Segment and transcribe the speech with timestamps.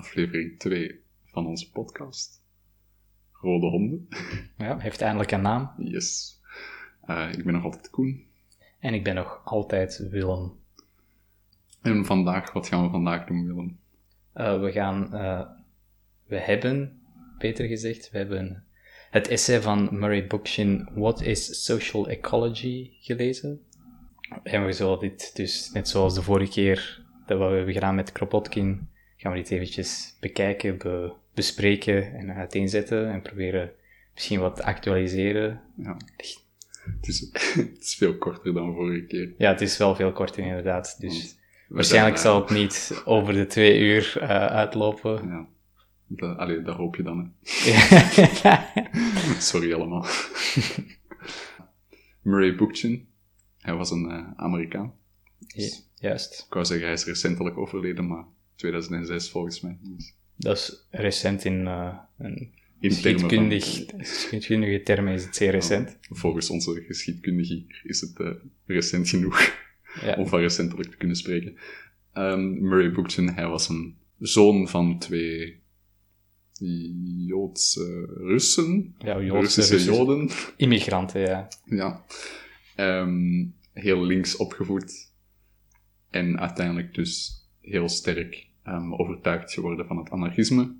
[0.00, 2.42] aflevering 2 van onze podcast.
[3.32, 4.08] Rode Honden.
[4.58, 5.70] Ja, heeft eindelijk een naam.
[5.78, 6.40] Yes.
[7.06, 8.26] Uh, ik ben nog altijd Koen.
[8.78, 10.52] En ik ben nog altijd Willem.
[11.82, 13.78] En vandaag, wat gaan we vandaag doen, Willem?
[14.34, 15.46] Uh, we gaan, uh,
[16.26, 17.00] we hebben,
[17.38, 18.64] beter gezegd, we hebben
[19.10, 23.60] het essay van Murray Bookchin, What is Social Ecology, gelezen.
[24.42, 28.12] En we zullen dit dus, net zoals de vorige keer dat we hebben gedaan met
[28.12, 28.88] Kropotkin,
[29.20, 33.72] gaan we dit eventjes bekijken, be, bespreken en uiteenzetten en proberen
[34.14, 35.60] misschien wat te actualiseren.
[35.76, 35.96] Ja.
[36.96, 39.34] Het is, het is veel korter dan vorige keer.
[39.38, 40.96] Ja, het is wel veel korter inderdaad.
[41.00, 41.36] Dus
[41.68, 45.28] waarschijnlijk zal het niet over de twee uur uh, uitlopen.
[45.28, 45.48] Ja.
[46.06, 47.32] Dat, allee, dat hoop je dan,
[49.50, 50.06] Sorry allemaal.
[52.22, 53.08] Murray Bookchin,
[53.58, 54.94] hij was een uh, Amerikaan.
[55.54, 56.44] Dus, juist.
[56.46, 58.24] Ik wou zeggen, hij is recentelijk overleden, maar
[58.60, 59.78] 2006 volgens mij.
[59.80, 60.14] Dus.
[60.36, 64.04] Dat is recent in uh, een in geschiedkundig, van...
[64.04, 65.98] geschiedkundige termen is het zeer recent.
[66.00, 68.30] volgens onze geschiedkundige is het uh,
[68.66, 69.40] recent genoeg
[70.04, 70.14] ja.
[70.14, 71.56] om van recentelijk te kunnen spreken.
[72.14, 75.58] Um, Murray Bookchin, hij was een zoon van twee
[77.26, 78.94] Joodse Russen.
[78.98, 80.30] Ja, Joodse Russische Joden.
[80.56, 81.48] Immigranten, ja.
[81.64, 82.04] Ja.
[82.76, 85.12] Um, heel links opgevoed.
[86.10, 90.74] En uiteindelijk dus heel sterk um, overtuigd geworden van het anarchisme.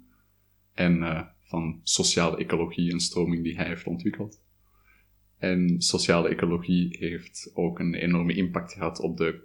[0.74, 4.41] En uh, van sociale ecologie, een stroming die hij heeft ontwikkeld.
[5.38, 9.41] En sociale ecologie heeft ook een enorme impact gehad op de,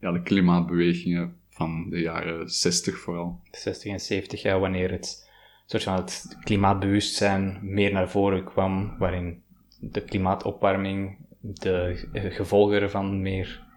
[0.00, 3.40] ja, de klimaatbewegingen van de jaren 60 vooral.
[3.50, 5.30] 60 en 70, ja, wanneer het
[5.66, 9.42] soort van het klimaatbewustzijn meer naar voren kwam, waarin
[9.80, 13.70] de klimaatopwarming, de gevolgen ervan meer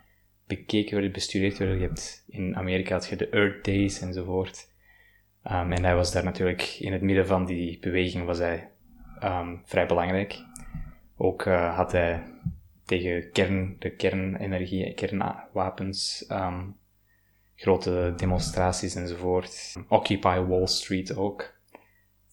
[0.48, 1.78] bekeken werden, bestudeerd werden.
[1.80, 4.74] Je hebt in Amerika had je de Earth Days enzovoort.
[5.52, 8.70] Um, en hij was daar natuurlijk in het midden van die beweging was hij
[9.24, 10.44] um, vrij belangrijk.
[11.18, 12.24] Ook uh, had hij
[12.86, 16.78] tegen kern, de kernenergie, kernwapens, um,
[17.56, 19.76] grote demonstraties enzovoort.
[19.88, 21.54] Occupy Wall Street ook.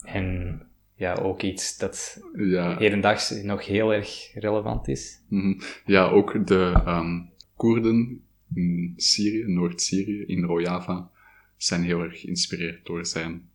[0.04, 0.60] En
[0.94, 2.76] ja, ook iets dat ja.
[2.76, 5.22] hedendaags nog heel erg relevant is.
[5.28, 7.31] Mm Ja, ook de um,
[7.62, 8.24] Koerden
[8.54, 11.10] in Syrië, Noord-Syrië, in Rojava,
[11.56, 13.48] zijn heel erg geïnspireerd door zijn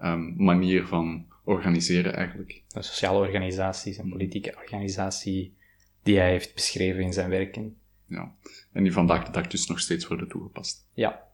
[0.00, 2.62] um, manier van organiseren eigenlijk.
[2.68, 5.56] De sociale organisaties en politieke organisatie
[6.02, 7.76] die hij heeft beschreven in zijn werken.
[8.04, 8.34] Ja,
[8.72, 10.88] en die vandaag de dag dus nog steeds worden toegepast.
[10.92, 11.28] Ja.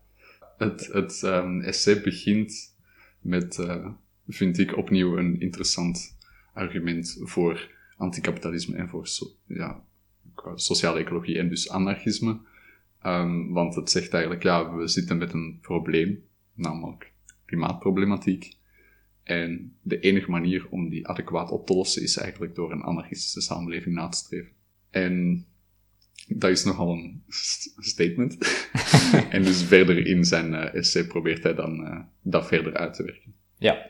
[0.57, 2.75] Het, het um, essay begint
[3.19, 3.87] met uh,
[4.27, 6.17] vind ik opnieuw een interessant
[6.53, 9.83] argument voor anticapitalisme en voor so ja,
[10.55, 12.39] sociale ecologie en dus anarchisme.
[13.05, 16.23] Um, want het zegt eigenlijk, ja, we zitten met een probleem,
[16.53, 17.13] namelijk
[17.45, 18.57] klimaatproblematiek.
[19.23, 23.41] En de enige manier om die adequaat op te lossen is eigenlijk door een anarchistische
[23.41, 24.51] samenleving na te streven.
[24.89, 25.45] En
[26.27, 27.23] dat is nogal een
[27.77, 28.37] statement.
[29.29, 33.03] en dus verder in zijn uh, essay probeert hij dan uh, dat verder uit te
[33.03, 33.35] werken.
[33.57, 33.89] Ja,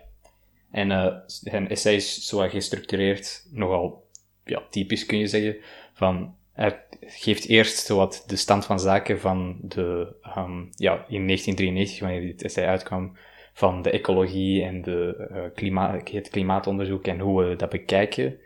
[0.72, 4.05] en uh, zijn essay is zo gestructureerd, nogal
[4.45, 5.56] ja, typisch kun je zeggen,
[5.94, 12.00] van hij geeft eerst wat de stand van zaken van de, um, ja, in 1993,
[12.00, 13.17] wanneer dit essay uitkwam,
[13.53, 18.39] van de ecologie en de, uh, klimaat, het klimaatonderzoek en hoe we dat bekijken.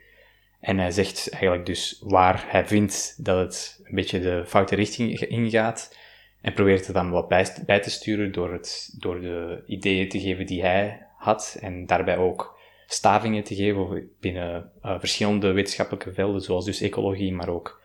[0.60, 5.20] En hij zegt eigenlijk dus waar hij vindt dat het een beetje de foute richting
[5.20, 5.98] ingaat.
[6.42, 10.20] En probeert het dan wat bij, bij te sturen door, het, door de ideeën te
[10.20, 12.59] geven die hij had en daarbij ook
[12.92, 17.82] stavingen te geven binnen uh, verschillende wetenschappelijke velden, zoals dus ecologie, maar ook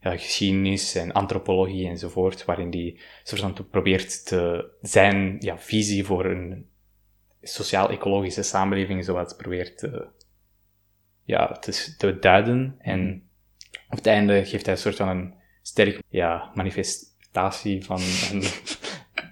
[0.00, 6.68] geschiedenis en antropologie enzovoort, waarin die soort van probeert te, zijn ja, visie voor een
[7.42, 10.06] sociaal-ecologische samenleving zowat probeert te,
[11.22, 12.74] ja, te, te duiden.
[12.78, 13.28] En
[13.88, 18.00] op het einde geeft hij een soort van een sterk ja, manifestatie van
[18.30, 18.42] een,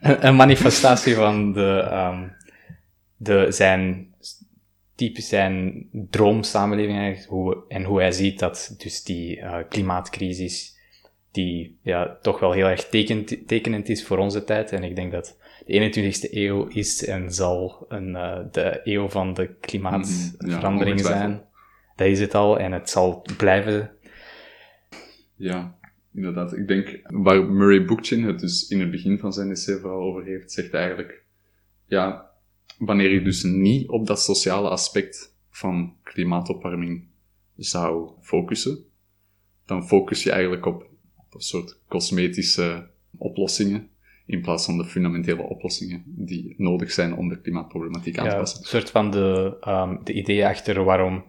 [0.27, 2.37] een manifestatie van de um,
[3.17, 4.14] de, zijn
[4.95, 10.79] type zijn droomsamenleving eigenlijk, hoe, en hoe hij ziet dat dus die uh, klimaatcrisis,
[11.31, 14.73] die ja, toch wel heel erg tekent, tekenend is voor onze tijd.
[14.73, 19.35] En ik denk dat de 21ste eeuw is en zal een, uh, de eeuw van
[19.35, 21.43] de klimaatverandering mm, zijn.
[21.97, 23.91] Dat is het al en het zal blijven.
[25.37, 25.79] Ja,
[26.15, 26.57] inderdaad.
[26.57, 30.25] Ik denk, waar Murray Bookchin het dus in het begin van zijn essay vooral over
[30.25, 31.25] heeft, zegt eigenlijk,
[31.87, 32.31] ja,
[32.79, 37.05] wanneer je dus niet op dat sociale aspect van klimaatopwarming
[37.57, 38.79] zou focussen,
[39.67, 40.83] dan focus je eigenlijk op,
[41.17, 42.87] op een soort cosmetische
[43.19, 43.89] oplossingen
[44.27, 48.39] in plaats van de fundamentele oplossingen die nodig zijn om de klimaatproblematiek aan te Ja,
[48.39, 48.59] passen.
[48.61, 51.25] een soort van de, ehm, de idee achter waarom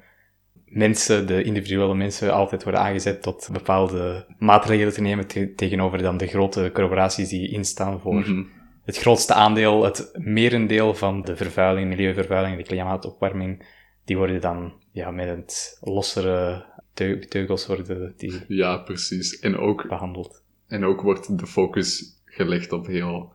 [0.65, 6.17] mensen, de individuele mensen, altijd worden aangezet tot bepaalde maatregelen te nemen te- tegenover dan
[6.17, 8.43] de grote corporaties die instaan voor Mhm.
[8.85, 13.65] Het grootste aandeel, het merendeel van de vervuiling, milieuvervuiling, de klimaatopwarming,
[14.05, 19.39] die worden dan ja, met het lossere teu- teugels worden die Ja, precies.
[19.39, 20.43] En ook, behandeld.
[20.67, 23.33] en ook wordt de focus gelegd op heel,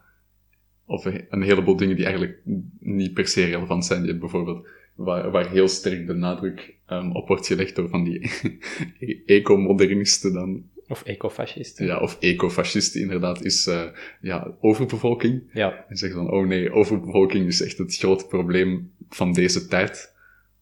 [0.87, 2.41] op een heleboel dingen die eigenlijk
[2.79, 4.01] niet per se relevant zijn.
[4.01, 8.05] Je hebt bijvoorbeeld, waar, waar heel sterk de nadruk ehm, op wordt gelegd door van
[8.05, 8.31] die
[9.27, 11.87] ecomodernisten dan, Of ecofascisten.
[11.87, 13.83] ja, of ecofascisten inderdaad, is eh,
[14.21, 15.51] ja, overbevolking.
[15.53, 20.15] Ja, En zeggen dan, oh nee, overbevolking is echt het grote probleem van deze tijd.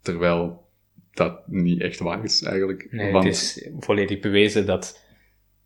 [0.02, 0.66] Terwijl
[1.12, 2.88] dat niet echt waar is eigenlijk.
[2.90, 5.06] nee, Want, het is volledig bewezen dat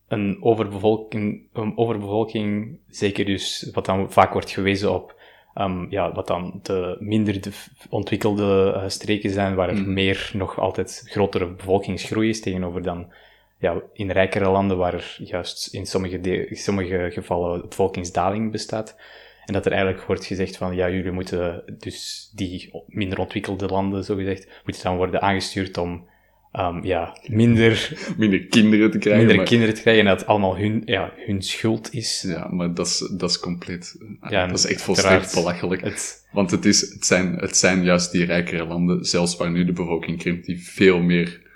[0.08, 5.20] een overbevolking, een overbevolking, zeker dus wat dan vaak wordt gewezen op,
[5.54, 7.50] ehm, ja, wat dan de minder de
[7.90, 9.92] ontwikkelde eh, streken zijn, waar er Mhm.
[9.92, 13.12] meer nog altijd grotere bevolkingsgroei is tegenover dan
[13.62, 18.96] ja, in rijkere landen waar er juist in sommige, de- in sommige gevallen bevolkingsdaling bestaat.
[19.44, 24.04] En dat er eigenlijk wordt gezegd van, ja, jullie moeten dus die minder ontwikkelde landen,
[24.04, 26.06] zogezegd, moeten dan worden aangestuurd om
[26.52, 29.20] ehm, ja, minder, minder kinderen te krijgen.
[29.20, 32.24] minder maar, kinderen te krijgen en dat het allemaal hun, ja, hun schuld is.
[32.26, 33.96] Ja, maar dat is, dat is compleet...
[34.28, 35.82] Ja, dat is echt volstrekt belachelijk.
[35.82, 39.64] Het, Want het, is, het, zijn, het zijn juist die rijkere landen, zelfs waar nu
[39.64, 41.50] de bevolking krimpt, die veel meer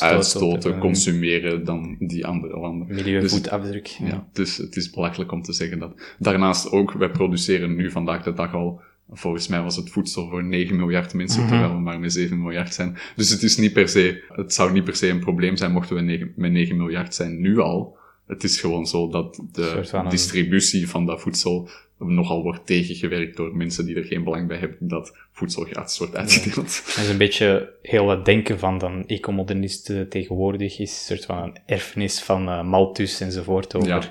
[0.00, 2.86] uitstoten, eh, consumeren dan die andere landen.
[2.94, 3.86] milieuvoetafdruk.
[3.86, 4.06] ja.
[4.06, 6.14] Ja, dus het is belachelijk om te zeggen dat.
[6.18, 8.80] Daarnaast ook, wij produceren nu vandaag de dag al,
[9.10, 11.50] volgens mij was het voedsel voor 9 miljard mensen, Mhm.
[11.50, 12.96] terwijl we maar met 7 miljard zijn.
[13.16, 15.96] Dus het is niet per se, het zou niet per se een probleem zijn mochten
[15.96, 17.96] we 9, met 9 miljard zijn nu al.
[18.26, 23.56] Het is gewoon zo dat de van distributie van dat voedsel nogal wordt tegengewerkt door
[23.56, 26.82] mensen die er geen belang bij hebben dat voedsel gratis wordt uitgedeeld.
[26.86, 31.42] Dat is een beetje heel het denken van dan ecomodernisten tegenwoordig is een soort van
[31.42, 34.02] een erfenis van eh, Malthus enzovoort over Ja.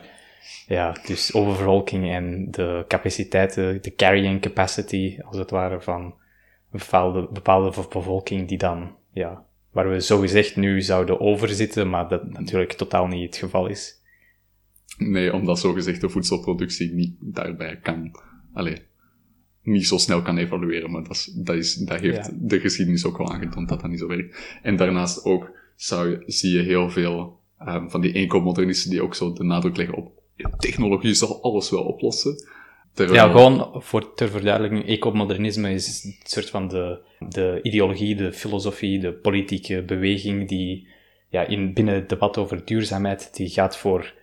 [0.67, 0.95] ja.
[1.05, 6.01] dus overbevolking en de capaciteiten, de carrying capacity als het ware van
[6.71, 12.29] een bepaalde, bepaalde bevolking die dan, ja, waar we zogezegd nu zouden overzitten, maar dat
[12.29, 14.00] natuurlijk totaal niet het geval is.
[15.15, 18.11] Nee, omdat zogezegd de voedselproductie niet daarbij kan,
[18.53, 18.77] allee,
[19.63, 22.31] niet zo snel kan evalueren, maar dat, is, dat, is, dat heeft Ja.
[22.39, 24.59] de geschiedenis ook wel aangetoond dat dat niet zo werkt.
[24.61, 29.33] En daarnaast ook zou, zie je heel veel ehm, van die ecomodernisten die ook zo
[29.33, 30.21] de nadruk leggen op
[30.57, 32.35] technologie zal alles wel oplossen.
[32.93, 36.99] Terwijl, Ja, gewoon voor, ter verduidelijking, ecomodernisme is een soort van de,
[37.29, 40.87] de ideologie, de filosofie, de politieke beweging die
[41.29, 44.13] ja, in, binnen het debat over duurzaamheid, die gaat voor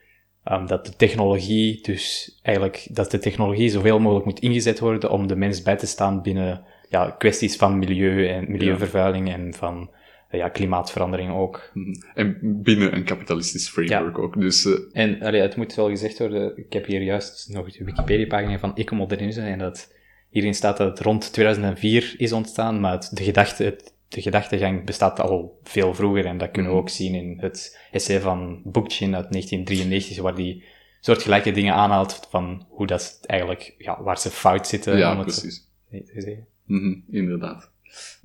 [0.48, 5.26] ehm, dat de technologie, dus eigenlijk dat de technologie zoveel mogelijk moet ingezet worden om
[5.26, 9.90] de mens bij te staan binnen ja, kwesties van milieu en milieuvervuiling en van
[10.28, 11.70] eh, ja, klimaatverandering ook.
[11.74, 11.92] Mhm.
[12.14, 14.40] En binnen een kapitalistisch framework ook.
[14.40, 17.84] Dus eh, En allee, het moet wel gezegd worden, ik heb hier juist nog de
[17.84, 19.94] Wikipedia-pagina van ecomodernisme en dat
[20.30, 24.84] hierin staat dat het rond 2004 is ontstaan, maar het, de, gedachte, het, de gedachtegang
[24.84, 26.86] bestaat al veel vroeger en dat kunnen we Mhm.
[26.86, 30.64] ook zien in het essay van Bookchin uit 1993, waar die
[31.00, 34.98] soortgelijke dingen aanhaalt van hoe dat eigenlijk, ja, waar ze fout zitten.
[34.98, 35.68] ja, om het precies.
[35.90, 36.46] zo te zeggen.
[36.64, 37.70] Mhm, inderdaad.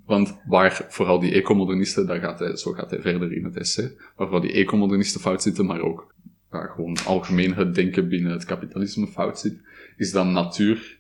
[0.06, 3.86] Want waar vooral die ecomodernisten, daar gaat hij, zo gaat hij verder in het essay,
[4.16, 6.14] waar vooral die ecomodernisten fout zitten, maar ook
[6.50, 9.62] waar gewoon algemeen het denken binnen het kapitalisme fout zit,
[9.98, 11.00] is dat natuur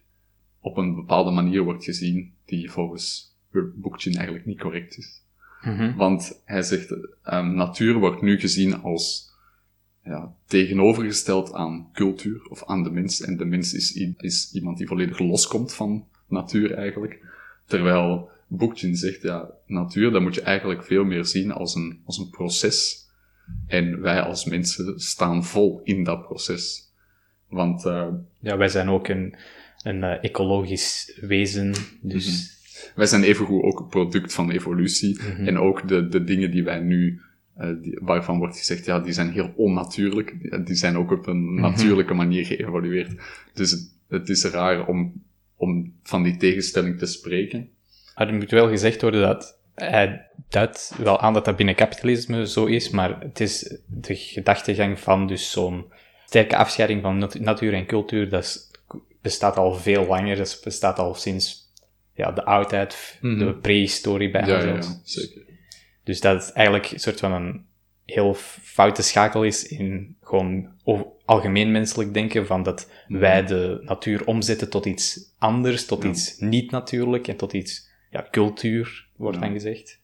[0.60, 3.33] op een bepaalde manier wordt gezien die volgens
[3.76, 5.22] Boekchin eigenlijk niet correct is.
[5.62, 5.96] Mhm.
[5.96, 9.32] Want hij zegt, ehm, natuur wordt nu gezien als
[10.04, 13.22] ja, tegenovergesteld aan cultuur of aan de mens.
[13.22, 17.20] En de mens is, is iemand die volledig loskomt van natuur eigenlijk.
[17.66, 22.18] Terwijl Boekchin zegt, ja, natuur, dat moet je eigenlijk veel meer zien als een, als
[22.18, 23.08] een proces.
[23.68, 26.92] En wij als mensen staan vol in dat proces.
[27.50, 28.08] Want eh,
[28.40, 29.36] Ja, wij zijn ook een,
[29.84, 32.62] een eh, ecologisch wezen, dus...
[32.96, 35.20] wij zijn evengoed ook een product van evolutie.
[35.22, 35.48] Mhm.
[35.48, 37.22] En ook de, de dingen die wij nu,
[37.58, 40.36] eh, die, waarvan wordt gezegd, ja, die zijn heel onnatuurlijk.
[40.66, 43.12] Die, zijn ook op een natuurlijke manier geëvolueerd.
[43.54, 45.14] Dus het, het is raar om,
[45.56, 47.70] om van die tegenstelling te spreken.
[48.16, 52.48] Maar er moet wel gezegd worden dat hij duidt wel aan dat dat binnen kapitalisme
[52.48, 55.86] zo is, maar het is de gedachtegang van dus zo'n
[56.26, 58.72] sterke afscheiding van nat- natuur en cultuur, dat is-
[59.22, 61.63] bestaat al veel langer, dat bestaat al sinds
[62.14, 63.38] ja, de oudheid, Mhm.
[63.38, 65.42] de prehistorie bijna Ja, ja, zeker.
[66.04, 67.66] Dus dat is eigenlijk een soort van een
[68.06, 70.68] heel foute schakel is in gewoon
[71.26, 73.20] algemeen menselijk denken, van dat Mhm.
[73.20, 76.10] wij de natuur omzetten tot iets anders, tot Ja.
[76.10, 80.02] iets niet natuurlijk en tot iets, ja, cultuur, wordt dan gezegd.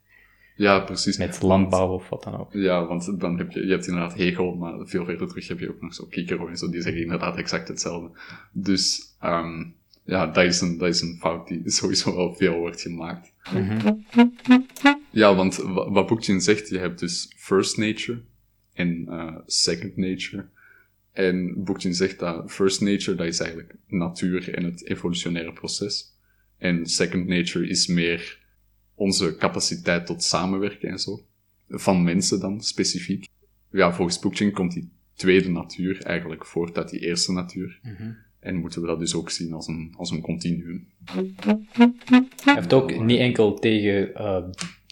[0.56, 1.18] Ja, precies.
[1.18, 2.54] Met landbouw of wat dan ook.
[2.54, 5.70] Ja, want dan heb je, je hebt inderdaad Hegel, maar veel verder terug heb je
[5.70, 8.18] ook nog zo Kikero en zo, die zeggen inderdaad exact hetzelfde.
[8.51, 9.66] Dus, ehm,
[10.10, 13.32] ja, dat is, een, dat is een fout die sowieso wel veel wordt gemaakt.
[13.54, 13.94] Mhm.
[15.12, 18.22] Ja, want wa- wat Bookchin zegt, je hebt dus first nature
[18.74, 20.46] en eh, second nature.
[21.12, 26.18] En Bookchin zegt dat first nature, dat is eigenlijk natuur en het evolutionaire proces.
[26.58, 28.39] En second nature is meer
[28.96, 31.25] onze capaciteit tot samenwerken en zo.
[31.70, 33.28] Van mensen dan, specifiek.
[33.72, 37.80] Ja, volgens Bookchin komt die tweede natuur eigenlijk voort uit die eerste natuur.
[37.84, 38.12] Mhm.
[38.39, 40.88] En moeten we dat dus ook zien als een, als een continuum.
[42.43, 44.43] Hij heeft ook niet enkel tegen, eh,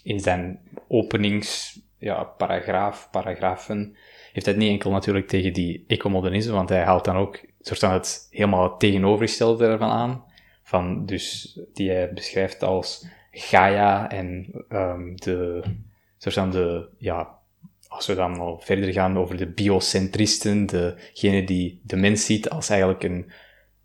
[0.02, 3.96] in zijn openings, ja, paragraaf, paragrafen,
[4.32, 7.80] heeft hij het niet enkel natuurlijk tegen die ecomodernisme, want hij haalt dan ook soort
[7.80, 10.24] van het helemaal het tegenovergestelde ervan aan.
[10.62, 15.62] Van, dus, die hij beschrijft als Gaia en ehm, de,
[16.18, 17.37] soort van de, ja,
[17.88, 22.68] als we dan al verder gaan over de biocentristen, degene die de mens ziet als
[22.68, 23.30] eigenlijk een,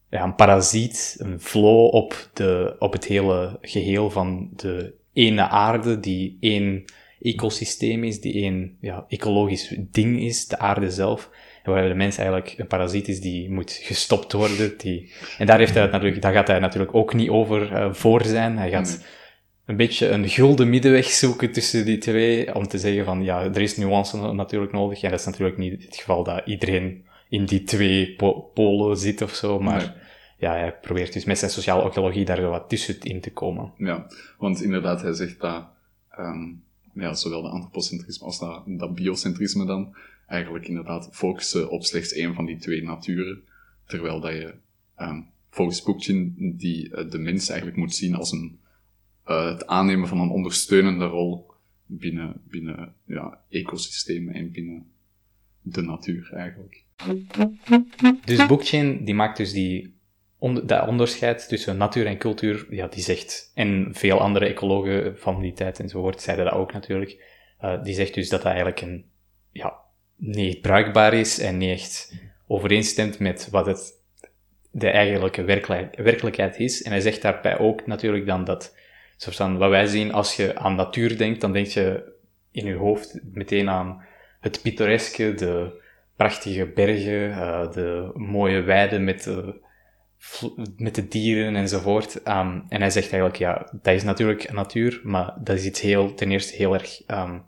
[0.10, 6.00] ja, een parasiet, een flow op, de, op het hele geheel van de ene aarde,
[6.00, 6.86] die één
[7.20, 11.30] ecosysteem is, die één ja, ecologisch ding is, de aarde zelf.
[11.64, 14.78] En waar de mens eigenlijk een parasiet is die moet gestopt worden.
[14.78, 15.12] Die...
[15.38, 18.58] En daar, heeft hij natuurlijk, daar gaat hij natuurlijk ook niet over eh, voor zijn.
[18.58, 19.06] Hij gaat.
[19.66, 23.62] Een beetje een gulden middenweg zoeken tussen die twee, om te zeggen van, ja, er
[23.62, 25.04] is nuance natuurlijk nodig.
[25.04, 29.22] En dat is natuurlijk niet het geval dat iedereen in die twee po- polen zit
[29.22, 29.92] of zo, maar Nee.
[30.38, 33.72] ja, hij probeert dus met zijn sociale archeologie daar wat tussenin te komen.
[33.78, 35.66] Ja, want inderdaad, hij zegt dat
[36.10, 36.52] ehm,
[36.94, 39.96] ja, zowel de antropocentrisme als dat, dat biocentrisme dan
[40.28, 43.42] eigenlijk inderdaad focussen op slechts één van die twee naturen.
[43.88, 44.54] Terwijl dat je
[44.96, 48.60] ehm, volgens Bookchin die eh, de mens eigenlijk moet zien als een,
[49.24, 51.52] eh, het aannemen van een ondersteunende rol
[51.86, 54.92] binnen, binnen ja, ecosystemen en binnen
[55.62, 56.84] de natuur eigenlijk.
[58.26, 60.02] Dus Bookchin, die maakt dus die
[60.64, 65.54] dat onderscheid tussen natuur en cultuur, ja, die zegt, en veel andere ecologen van die
[65.54, 67.24] tijd enzovoort zeiden dat ook natuurlijk,
[67.58, 69.06] eh, die zegt dus dat dat eigenlijk een,
[69.52, 69.74] ja,
[70.16, 74.02] niet bruikbaar is en niet echt overeenstemt met wat het
[74.72, 76.82] de eigenlijke werkelijk- werkelijkheid is.
[76.82, 78.78] En hij zegt daarbij ook natuurlijk dan dat,
[79.32, 82.14] van, wat wij zien als je aan natuur denkt, dan denk je
[82.52, 84.04] in je hoofd meteen aan
[84.40, 85.82] het pittoreske, de
[86.16, 89.62] prachtige bergen, eh, de mooie weiden met de,
[90.18, 92.24] vl- met de dieren enzovoort.
[92.24, 96.14] Ehm, en hij zegt eigenlijk, ja, dat is natuurlijk natuur, maar dat is iets heel,
[96.14, 97.40] ten eerste heel erg ehm,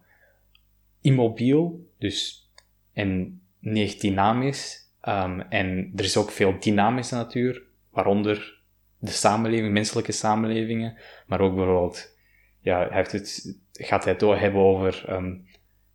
[1.02, 2.50] immobiel, dus,
[2.94, 4.94] en niet dynamisch.
[5.02, 8.55] Ehm, en er is ook veel dynamische natuur, waaronder
[9.06, 10.98] de samenleving, menselijke samenlevingen,
[11.28, 12.18] maar ook bijvoorbeeld,
[12.60, 15.36] ja, heeft het, gaat hij het ook hebben over ehm,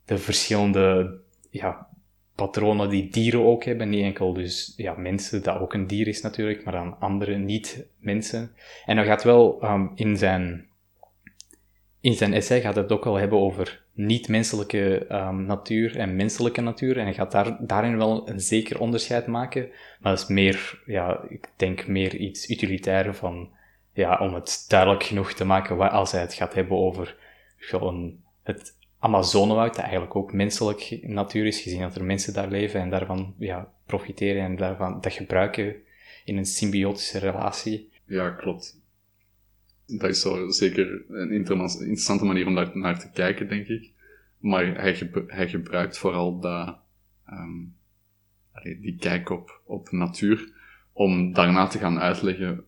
[0.05, 1.19] de verschillende
[1.51, 1.89] ja,
[2.35, 3.89] patronen die dieren ook hebben.
[3.89, 8.51] Niet enkel dus ja, mensen, dat ook een dier is natuurlijk, maar dan andere niet-mensen.
[8.85, 10.69] En hij gaat wel ehm, in, zijn,
[12.01, 16.99] in zijn essay gaat het ook wel hebben over niet-menselijke ehm, natuur en menselijke natuur.
[16.99, 19.69] En hij gaat daar, daarin wel een zeker onderscheid maken.
[20.01, 23.51] Maar dat is meer, ja, ik denk meer iets utilitair van,
[23.93, 27.17] ja, om het duidelijk genoeg te maken waar, als hij het gaat hebben over
[27.57, 32.81] gewoon het Amazonewoud, dat eigenlijk ook menselijk natuur is, gezien dat er mensen daar leven
[32.81, 35.77] en daarvan ja, profiteren en daarvan dat gebruiken
[36.25, 37.91] in een symbiotische relatie.
[38.05, 38.80] Ja, klopt.
[39.99, 43.91] Dat is zo zeker een interessante manier om daar naar te kijken, denk ik.
[44.39, 46.79] Maar hij, hij gebruikt vooral dat,
[47.27, 47.65] ehm,
[48.81, 50.53] die kijk op, op natuur
[50.93, 52.65] om daarna te gaan uitleggen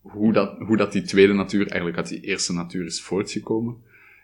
[0.00, 3.76] hoe dat, hoe dat die tweede natuur eigenlijk uit die eerste natuur is voortgekomen.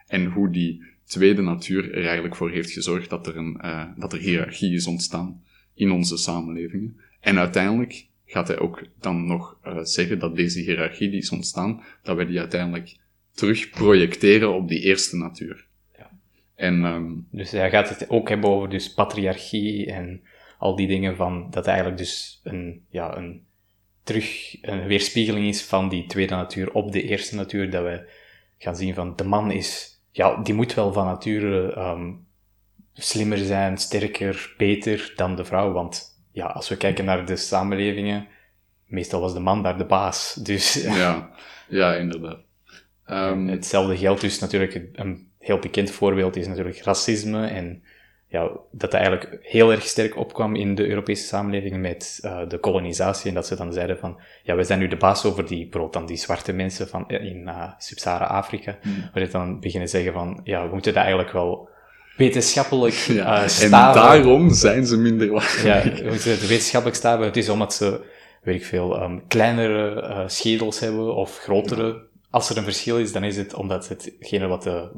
[0.07, 4.13] En hoe die tweede natuur er eigenlijk voor heeft gezorgd dat er, een, eh, dat
[4.13, 5.43] er hiërarchie is ontstaan
[5.75, 7.01] in onze samenlevingen.
[7.21, 11.83] En uiteindelijk gaat hij ook dan nog eh, zeggen dat deze hiërarchie die is ontstaan,
[12.03, 12.97] dat wij die uiteindelijk
[13.35, 15.67] terug projecteren op die eerste natuur.
[15.97, 16.11] Ja.
[16.55, 20.23] En ehm, Dus hij gaat het ook hebben over dus patriarchie en
[20.59, 23.45] al die dingen van, dat eigenlijk dus een, ja, een
[24.03, 28.09] terug, een weerspiegeling is van die tweede natuur op de eerste natuur, dat we
[28.59, 32.13] gaan zien van, de man is, ja, die moet wel van nature ehm,
[32.93, 38.29] slimmer zijn, sterker, beter dan de vrouw, want ja, als we kijken naar de samenlevingen,
[38.87, 40.35] meestal was de man daar de baas.
[40.35, 41.31] Dus ja,
[41.69, 42.41] ja, inderdaad.
[43.05, 47.83] Ehm, hetzelfde geldt dus natuurlijk een heel bekend voorbeeld is natuurlijk racisme en
[48.33, 52.59] ja, dat dat eigenlijk heel erg sterk opkwam in de Europese samenleving met uh, de
[52.59, 53.29] kolonisatie.
[53.29, 55.93] En dat ze dan zeiden van, ja, wij zijn nu de baas over die, bijvoorbeeld
[55.93, 58.79] dan die zwarte mensen van, in uh, Sub-Sahara-Afrika.
[58.83, 59.11] Mm.
[59.13, 61.69] Waar je dan beginnen zeggen van, ja, we moeten dat eigenlijk wel
[62.17, 63.45] wetenschappelijk ja.
[63.45, 65.61] uh, En daarom zijn ze minder waar.
[65.65, 67.25] Ja, het wetenschappelijk staven.
[67.25, 68.01] Het is omdat ze,
[68.43, 71.87] weet ik veel, um, kleinere uh, schedels hebben of grotere.
[71.87, 72.03] Ja.
[72.31, 74.91] Als er een verschil is, dan is het omdat hetgene wat de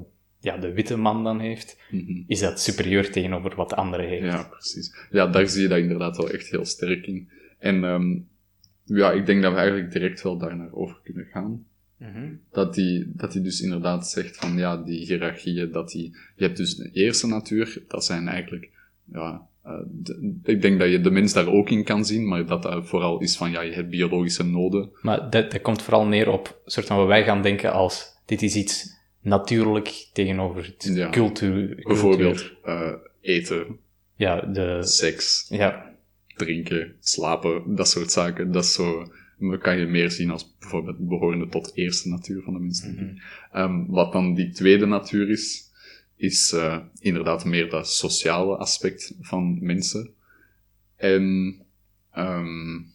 [0.44, 2.25] ja, de witte man dan heeft, mm -hmm.
[2.26, 4.25] is dat superieur tegenover wat de andere heeft.
[4.25, 4.94] Ja, precies.
[5.11, 7.28] Ja, daar zie je dat inderdaad wel echt heel sterk in.
[7.59, 8.28] En um,
[8.85, 11.66] ja, ik denk dat we eigenlijk direct wel daar naar over kunnen gaan.
[11.99, 12.41] -hmm.
[12.53, 16.57] Dat die, dat die dus inderdaad zegt van, ja, die hiërarchieën, dat die, je hebt
[16.57, 18.71] dus de eerste natuur, dat zijn eigenlijk,
[19.13, 22.47] ja, uh, de, ik denk dat je de mens daar ook in kan zien, maar
[22.47, 24.91] dat dat vooral is van, ja, je hebt biologische noden.
[25.03, 28.43] Maar dat, dat komt vooral neer op, soort van wat wij gaan denken als, dit
[28.43, 31.11] is iets natuurlijk tegenover het ja.
[31.11, 31.81] cultuur.
[31.83, 33.79] Bijvoorbeeld uh, eten,
[34.17, 34.79] ja, de...
[34.83, 35.95] seks, ja.
[36.37, 38.53] drinken, slapen, dat soort zaken.
[38.53, 42.53] Dat is zo, dat kan je meer zien als bijvoorbeeld behorende tot eerste natuur van
[42.53, 42.91] de mensen.
[42.91, 43.62] Mm -hmm.
[43.62, 45.71] um, wat dan die tweede natuur is,
[46.17, 50.11] is uh, inderdaad meer dat sociale aspect van mensen.
[50.97, 51.55] En
[52.17, 52.93] um,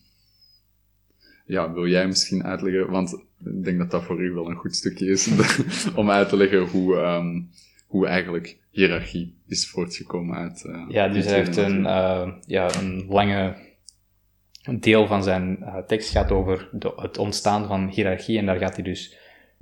[1.45, 3.13] ja, wil jij misschien uitleggen, want
[3.45, 5.29] ik denk dat dat voor u wel een goed stukje is
[5.95, 7.49] om uit te leggen hoe, um,
[7.87, 10.63] hoe eigenlijk hiërarchie is voortgekomen uit.
[10.67, 13.55] Uh, ja, dus hij heeft een, uh, ja, een lange
[14.79, 18.75] deel van zijn uh, tekst gaat over de, het ontstaan van hiërarchie en daar gaat
[18.75, 19.17] hij dus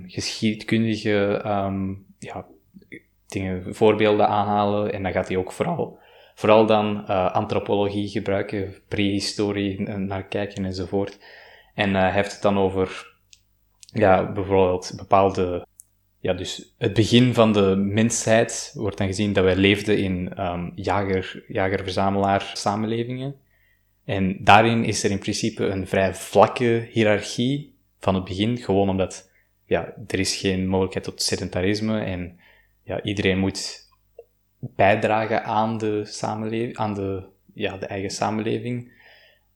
[0.06, 2.46] geschiedkundige um, ja,
[3.26, 5.98] dingen, voorbeelden aanhalen en dan gaat hij ook vooral,
[6.34, 11.18] vooral dan antropologie gebruiken, prehistorie naar kijken enzovoort.
[11.74, 13.16] En hij heeft het dan over
[13.92, 15.66] ja, bijvoorbeeld bepaalde,
[16.20, 20.72] ja, dus het begin van de mensheid wordt dan gezien dat wij leefden in um,
[20.74, 23.34] jager, jager-verzamelaar samenlevingen.
[24.08, 29.30] En daarin is er in principe een vrij vlakke hiërarchie van het begin, gewoon omdat
[29.64, 32.40] ja, er is geen mogelijkheid tot sedentarisme en
[32.82, 33.86] ja, iedereen moet
[34.58, 37.22] bijdragen aan de samenleving, aan de,
[37.54, 38.92] ja, de eigen samenleving.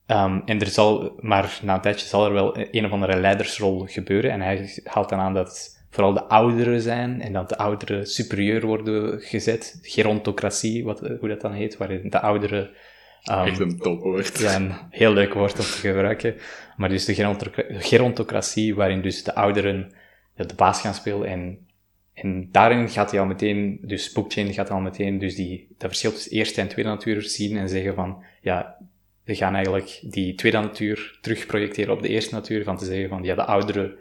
[0.07, 3.85] Um, en er zal, maar na een tijdje zal er wel een of andere leidersrol
[3.85, 4.31] gebeuren.
[4.31, 8.65] En hij haalt dan aan dat vooral de ouderen zijn en dat de ouderen superieur
[8.65, 9.79] worden gezet.
[9.81, 12.69] Gerontocratie, wat, hoe dat dan heet, waarin de ouderen...
[13.31, 14.39] Um, Echt een topwoord.
[14.39, 16.35] Ja, een heel leuk woord om te gebruiken.
[16.77, 17.13] Maar dus de
[17.67, 19.93] gerontocratie, waarin dus de ouderen
[20.35, 21.27] de baas gaan spelen.
[21.27, 21.67] En,
[22.13, 26.11] en daarin gaat hij al meteen, dus Bookchain gaat al meteen dus die, dat verschil
[26.11, 28.77] tussen eerste en tweede natuur zien en zeggen van, ja,
[29.23, 33.23] we gaan eigenlijk die tweede natuur terugprojecteren op de eerste natuur, van te zeggen van,
[33.23, 33.95] ja, de ouderen,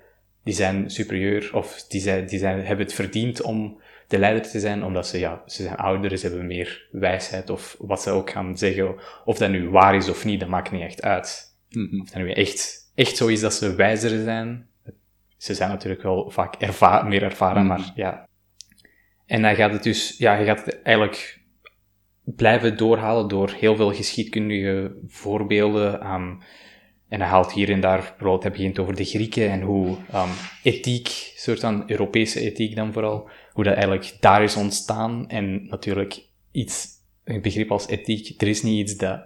[0.45, 3.81] die zijn superieur, of die, zijn, die zijn, hebben het verdiend om
[4.13, 7.77] de leider te zijn, omdat ze, ja, ze zijn ouder, ze hebben meer wijsheid, of
[7.79, 8.95] wat ze ook gaan zeggen,
[9.25, 11.57] of dat nu waar is of niet, dat maakt niet echt uit.
[11.71, 12.01] Mm -hmm.
[12.01, 14.67] Of dat nu echt, echt zo is dat ze wijzer zijn.
[15.37, 17.79] Ze zijn natuurlijk wel vaak erva meer ervaren, mm -hmm.
[17.79, 18.29] maar ja.
[19.27, 21.41] En dan gaat het dus, ja, je gaat het eigenlijk
[22.25, 26.07] blijven doorhalen door heel veel geschiedkundige voorbeelden.
[26.07, 26.43] Um,
[27.09, 30.31] en hij haalt hier en daar, bijvoorbeeld, hij begint over de Grieken en hoe um,
[30.63, 35.29] ethiek, soort van Europese ethiek dan vooral, hoe dat eigenlijk daar is ontstaan.
[35.29, 36.87] En natuurlijk iets,
[37.25, 39.21] een begrip als ethiek, er is niet iets dat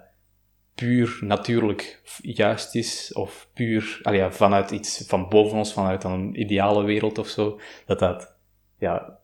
[0.75, 6.85] puur natuurlijk juist is, of puur ja, vanuit iets van boven ons, vanuit een ideale
[6.85, 8.37] wereld of zo, dat dat
[8.79, 9.19] ja,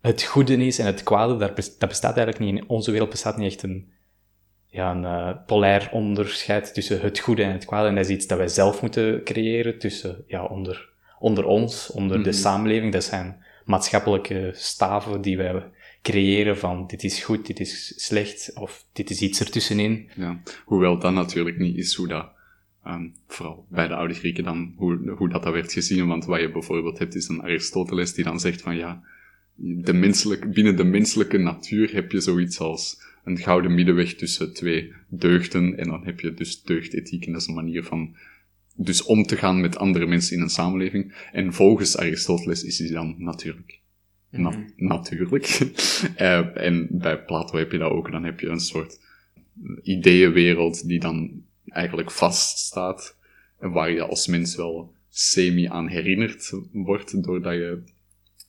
[0.00, 2.62] het goede is en het kwade, dat bestaat eigenlijk niet.
[2.62, 3.92] In onze wereld bestaat niet echt een,
[4.66, 7.88] ja, een uh, polair onderscheid tussen het goede en het kwade.
[7.88, 12.22] En dat is iets dat wij zelf moeten creëren tussen, ja, onder, onder ons, onder
[12.22, 12.38] de mhm.
[12.38, 12.92] samenleving.
[12.92, 15.62] Dat zijn maatschappelijke staven die wij
[16.02, 20.08] creëren van dit is goed, dit is slecht, of dit is iets ertussenin.
[20.16, 22.28] Ja, hoewel dat natuurlijk niet is hoe dat,
[22.86, 26.06] um, vooral bij de oude Grieken dan, hoe, hoe dat, dat werd gezien.
[26.06, 29.02] Want wat je bijvoorbeeld hebt, is een Aristoteles die dan zegt van ja,
[29.56, 35.78] de binnen de menselijke natuur heb je zoiets als een gouden middenweg tussen twee deugden.
[35.78, 37.26] En dan heb je dus deugdethiek.
[37.26, 38.16] En dat is een manier van
[38.74, 41.28] dus om te gaan met andere mensen in een samenleving.
[41.32, 43.80] En volgens Aristoteles is die dan natuurlijk.
[44.30, 44.72] Na mm -hmm.
[44.76, 45.60] Natuurlijk.
[46.20, 48.10] uh, en bij Plato heb je dat ook.
[48.10, 49.00] Dan heb je een soort
[49.82, 53.16] ideeënwereld die dan eigenlijk vaststaat.
[53.58, 57.82] En waar je als mens wel semi aan herinnerd wordt, doordat je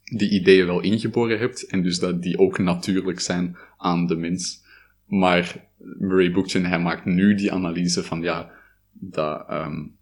[0.04, 4.64] die ideeën wel ingeboren hebt en dus dat die ook natuurlijk zijn aan de mens.
[5.06, 8.52] Maar Murray Bookchin, hij maakt nu die analyse van ja,
[8.92, 9.95] dat um,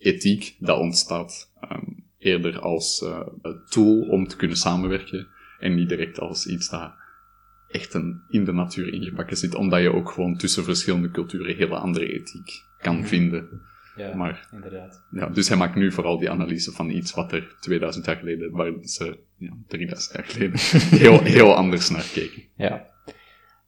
[0.00, 3.20] ethiek, dat ontstaat um, eerder als uh,
[3.68, 5.28] tool om te kunnen samenwerken.
[5.58, 6.92] En niet direct als iets dat
[7.68, 11.76] echt een, in de natuur ingebakken zit, omdat je ook gewoon tussen verschillende culturen hele
[11.76, 13.68] andere ethiek kan vinden.
[13.96, 15.06] Ja, Maar inderdaad.
[15.10, 18.50] ja, dus hij maakt nu vooral die analyse van iets wat er 2000 jaar geleden,
[18.50, 20.58] waar ze ja, 3000 jaar geleden
[21.04, 22.42] heel, heel anders naar keken.
[22.56, 22.86] Ja.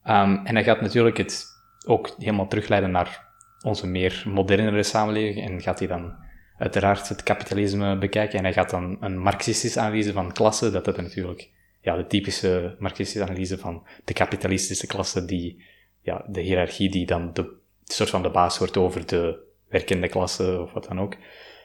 [0.02, 1.46] Ehm, en hij gaat natuurlijk het
[1.86, 3.31] ook helemaal terugleiden naar
[3.62, 6.14] onze meer modernere samenleving en gaat hij dan
[6.58, 10.96] uiteraard het kapitalisme bekijken en hij gaat dan een marxistische analyse van klasse, dat is
[10.96, 15.64] natuurlijk ja, de typische marxistische analyse van de kapitalistische klasse, die,
[16.00, 20.60] ja, de hiërarchie die dan de soort van de baas wordt over de werkende klasse
[20.60, 21.16] of wat dan ook.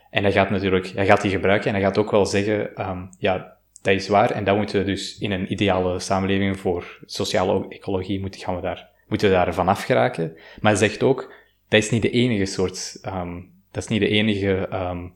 [0.09, 3.05] En hij gaat natuurlijk, hij gaat die gebruiken en hij gaat ook wel zeggen, ehm,
[3.19, 7.67] ja, dat is waar en dat moeten we dus in een ideale samenleving voor sociale
[7.69, 10.31] ecologie moeten, gaan we daar, moeten we daar vanaf geraken.
[10.59, 11.33] Maar hij zegt ook,
[11.67, 15.07] dat is niet de enige soort, ehm, dat is niet de enige ehm,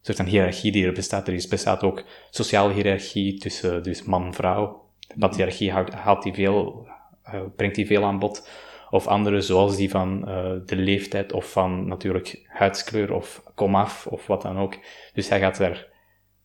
[0.00, 1.28] soort van hiërarchie die er bestaat.
[1.28, 4.84] Er is, bestaat ook sociale hiërarchie tussen dus man-vrouw.
[4.98, 6.86] De patriarchie houdt, haalt die veel,
[7.22, 8.48] eh, brengt die veel aan bod.
[8.90, 14.26] Of andere, zoals die van eh, de leeftijd of van natuurlijk huidskleur of komaf of
[14.26, 14.78] wat dan ook.
[15.12, 15.86] Dus hij gaat daar,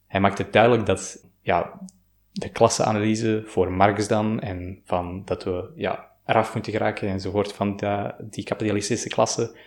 [0.07, 1.79] hij maakt het duidelijk dat ja,
[2.31, 7.75] de klasseanalyse voor Marx dan en van dat we ja, eraf moeten geraken enzovoort van
[7.75, 9.57] die, die kapitalistische klasse,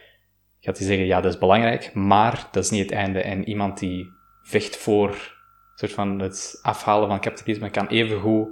[0.61, 3.21] gaat hij zeggen, ja, dat is belangrijk, maar dat is niet het einde.
[3.21, 4.07] En iemand die
[4.43, 5.33] vecht voor
[5.75, 8.49] soort van het afhalen van kapitalisme kan evengoed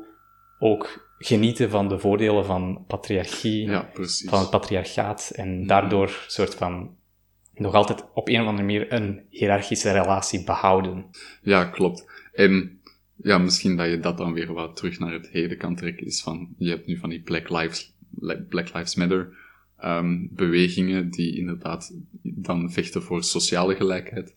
[0.58, 3.90] ook genieten van de voordelen van patriarchie, Ja,
[4.26, 6.96] van het patriarchaat, en daardoor soort van
[7.54, 11.10] nog altijd op een of andere manier een hiërarchische relatie behouden.
[11.42, 12.04] Ja, klopt.
[12.32, 12.80] En
[13.16, 16.22] ja, misschien dat je dat dan weer wat terug naar het heden kan trekken, is
[16.22, 17.96] van, je hebt nu van die Black Lives,
[18.48, 19.36] Black Lives Matter
[19.78, 24.34] ehm, bewegingen die inderdaad dan vechten voor sociale gelijkheid.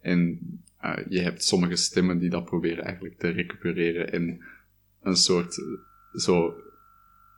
[0.00, 0.38] En
[0.80, 4.40] eh, je hebt sommige stemmen die dat proberen eigenlijk te recupereren en
[5.02, 5.64] een soort, eh,
[6.20, 6.54] zo,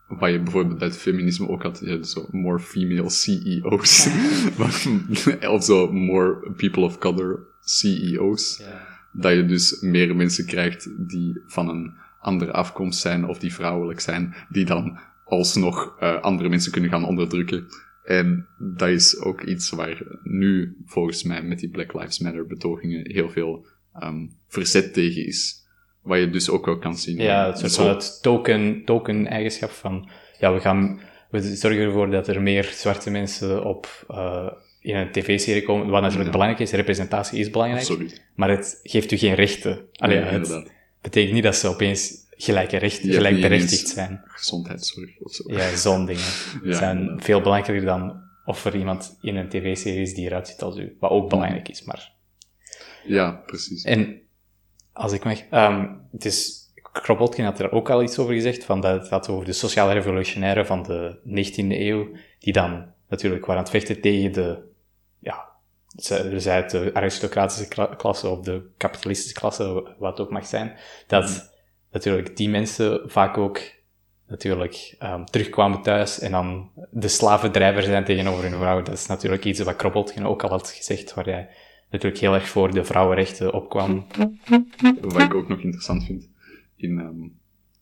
[0.08, 4.08] wat je bijvoorbeeld bij het feminisme ook had, je had zo more female CEO's.
[5.54, 8.62] of zo more people of color CEO's
[9.12, 14.00] dat je dus meer mensen krijgt die van een andere afkomst zijn of die vrouwelijk
[14.00, 14.98] zijn, die dan
[15.30, 17.66] alsnog uh, andere mensen kunnen gaan onderdrukken.
[18.04, 23.10] En dat is ook iets waar nu volgens mij met die Black Lives Matter betogingen
[23.10, 23.66] heel veel
[24.02, 25.58] um, verzet tegen is.
[26.02, 27.16] Wat je dus ook wel kan zien.
[27.16, 32.10] Ja, het soort van het token, token eigenschap van, ja, we gaan, we zorgen ervoor
[32.10, 36.32] dat er meer zwarte mensen op, uh, in een tv-serie komen, wat natuurlijk ja.
[36.32, 38.24] belangrijk is, representatie is belangrijk, Absoluut.
[38.34, 39.78] maar het geeft u geen rechten.
[39.92, 44.22] Allee, ja, het betekent niet dat ze opeens gelijke rechten, gelijkberechtigd zijn.
[44.24, 45.44] Gezondheidszorg of zo.
[45.46, 46.24] Ja, zo'n dingen.
[46.62, 47.24] Ja, zijn inderdaad.
[47.24, 50.96] veel belangrijker dan of er iemand in een tv-serie is die eruit ziet als u,
[51.00, 52.12] wat ook belangrijk is, maar...
[53.04, 53.84] Ja, precies.
[53.84, 54.20] En
[54.92, 55.40] als ik mag...
[55.50, 56.58] Um, het is...
[56.92, 59.92] Kropotkin had er ook al iets over gezegd, van dat het gaat over de sociale
[59.92, 64.62] revolutionaire van de 19e eeuw, die dan natuurlijk waren aan het vechten tegen de,
[65.18, 65.48] ja,
[66.46, 70.76] uit de aristocratische klasse of de kapitalistische klasse, wat het ook mag zijn,
[71.06, 71.49] dat mm.
[71.90, 73.60] Natuurlijk die mensen vaak ook
[74.26, 78.82] natuurlijk um, terugkwamen thuis en dan de slavendrijver zijn tegenover hun vrouw.
[78.82, 81.48] Dat is natuurlijk iets wat Kropotkin ook al had gezegd, waar hij
[81.90, 84.06] natuurlijk heel erg voor de vrouwenrechten opkwam.
[85.00, 86.28] Wat ik ook nog interessant vind
[86.80, 87.38] in, um,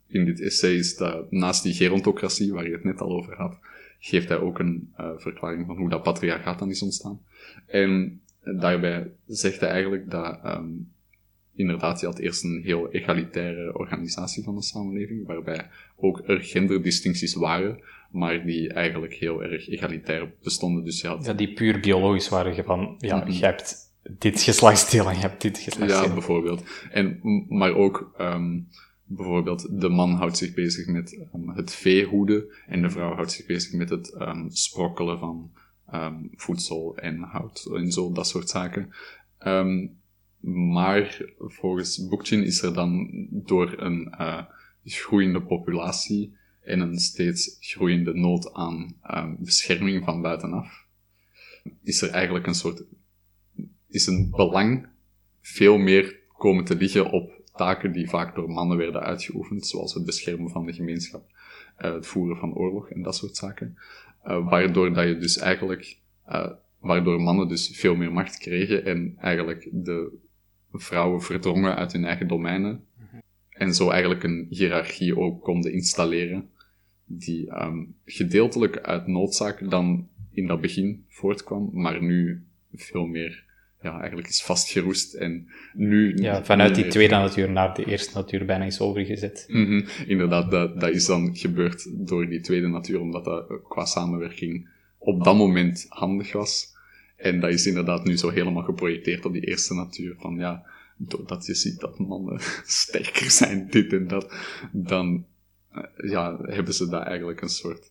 [0.07, 3.59] in dit essay is dat naast die gerontocratie, waar je het net al over had,
[3.99, 7.21] geeft hij ook een uh, verklaring van hoe dat patriarchaat dan is ontstaan.
[7.67, 10.93] En daarbij zegt hij eigenlijk dat um,
[11.59, 17.35] inderdaad, je had eerst een heel egalitaire organisatie van de samenleving, waarbij ook er genderdistincties
[17.35, 20.85] waren, maar die eigenlijk heel erg egalitair bestonden.
[20.85, 21.25] Dus je had...
[21.25, 23.31] Ja, die puur biologisch waren van, ja, mm -hmm.
[23.31, 23.77] je hebt
[24.19, 26.09] dit geslachtsdeel en je hebt dit geslachtsdeel.
[26.09, 26.63] Ja, bijvoorbeeld.
[26.91, 28.69] En, maar ook, um,
[29.05, 33.47] bijvoorbeeld, de man houdt zich bezig met um, het veehoeden en de vrouw houdt zich
[33.47, 35.51] bezig met het um, sprokkelen van
[36.37, 38.91] voedsel en hout en zo, dat soort zaken.
[39.47, 40.01] Um,
[40.41, 44.43] maar volgens Bookchin is er dan door een uh,
[44.85, 50.87] groeiende populatie en een steeds groeiende nood aan um, bescherming van buitenaf,
[51.83, 52.85] is er eigenlijk een soort,
[53.89, 54.89] is een belang
[55.41, 60.05] veel meer komen te liggen op taken die vaak door mannen werden uitgeoefend, zoals het
[60.05, 61.31] beschermen van de gemeenschap,
[61.79, 63.79] uh, het voeren van oorlog en dat soort zaken.
[64.27, 65.99] Uh, waardoor dat je dus eigenlijk,
[66.79, 70.19] waardoor mannen dus veel meer macht kregen en eigenlijk de
[70.81, 72.85] vrouwen verdrongen uit hun eigen domeinen.
[72.99, 73.23] Mm-hmm.
[73.49, 76.51] En zo eigenlijk een hiërarchie ook konden installeren,
[77.05, 83.47] die um, gedeeltelijk uit noodzaak dan in dat begin voortkwam, maar nu veel meer
[83.83, 86.17] ja, eigenlijk is vastgeroest en nu...
[86.17, 89.45] Ja, vanuit die tweede natuur naar de eerste natuur bijna is overgezet.
[89.49, 94.69] Mm Inderdaad, dat, dat is dan gebeurd door die tweede natuur, omdat dat qua samenwerking
[94.99, 96.77] op dat moment handig was.
[97.19, 100.15] En dat is inderdaad nu zo helemaal geprojecteerd op die eerste natuur.
[100.19, 102.41] Van ja, doordat je ziet dat mannen
[102.83, 104.35] sterker zijn, dit en dat,
[104.73, 105.27] dan
[105.73, 107.91] eh, ja, hebben ze daar eigenlijk een soort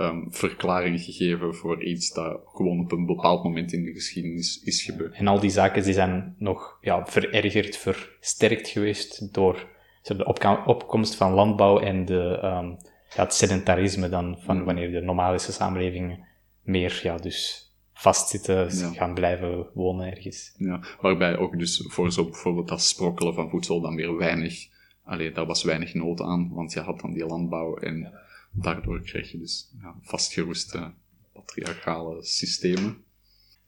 [0.00, 4.82] um, verklaring gegeven voor iets dat gewoon op een bepaald moment in de geschiedenis is
[4.82, 5.14] gebeurd.
[5.14, 9.68] En al die zaken die zijn nog ja, verergerd, versterkt geweest door
[10.02, 10.24] de
[10.64, 12.76] opkomst van landbouw en de, um,
[13.16, 14.64] ja, het sedentarisme dan, van mm.
[14.64, 16.26] wanneer de nomadische samenlevingen
[16.62, 17.70] meer ja, dus
[18.02, 20.54] vastzitten, gaan blijven wonen ergens.
[20.56, 24.68] Ja, waarbij ook dus voor zo bijvoorbeeld dat sprokkelen van voedsel dan weer weinig,
[25.04, 28.12] alleen daar was weinig nood aan, want je had dan die landbouw en
[28.52, 30.92] daardoor krijg je dus ja, vastgeroeste
[31.32, 33.04] patriarchale systemen.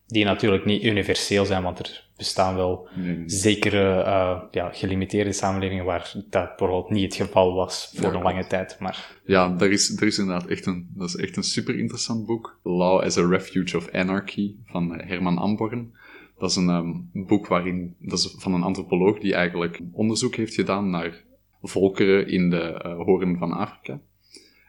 [0.06, 2.88] Die natuurlijk niet universeel zijn, want er bestaan wel
[3.26, 8.46] zekere uh, ja, gelimiteerde samenlevingen waar dat bijvoorbeeld niet het geval was voor een lange
[8.46, 8.76] tijd.
[8.80, 9.20] Maar...
[9.24, 12.58] Ja, er is, er is inderdaad echt een, dat is echt een super interessant boek.
[12.62, 15.94] Law as a Refuge of Anarchy van Herman Amborn.
[16.38, 20.54] Dat is een um, boek waarin, dat is van een antropoloog die eigenlijk onderzoek heeft
[20.54, 21.24] gedaan naar
[21.62, 24.00] volkeren in de uh, hoorn van Afrika.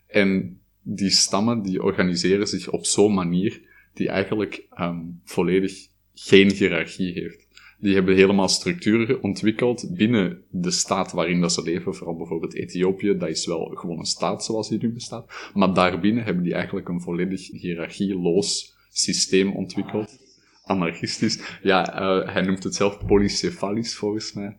[0.08, 3.62] En die stammen die organiseren zich op zo'n manier
[3.94, 7.48] die eigenlijk um, volledig geen hiërarchie heeft.
[7.80, 11.96] Die hebben helemaal structuren ontwikkeld binnen de staat waarin dat ze leven.
[11.96, 15.50] Vooral bijvoorbeeld Ethiopië, dat is wel gewoon een staat zoals die nu bestaat.
[15.54, 20.18] Maar daarbinnen hebben die eigenlijk een volledig hiërarchieloos systeem ontwikkeld.
[20.64, 21.40] Anarchistisch.
[21.62, 24.58] Ja, uh, hij noemt het zelf polycefalisch volgens mij.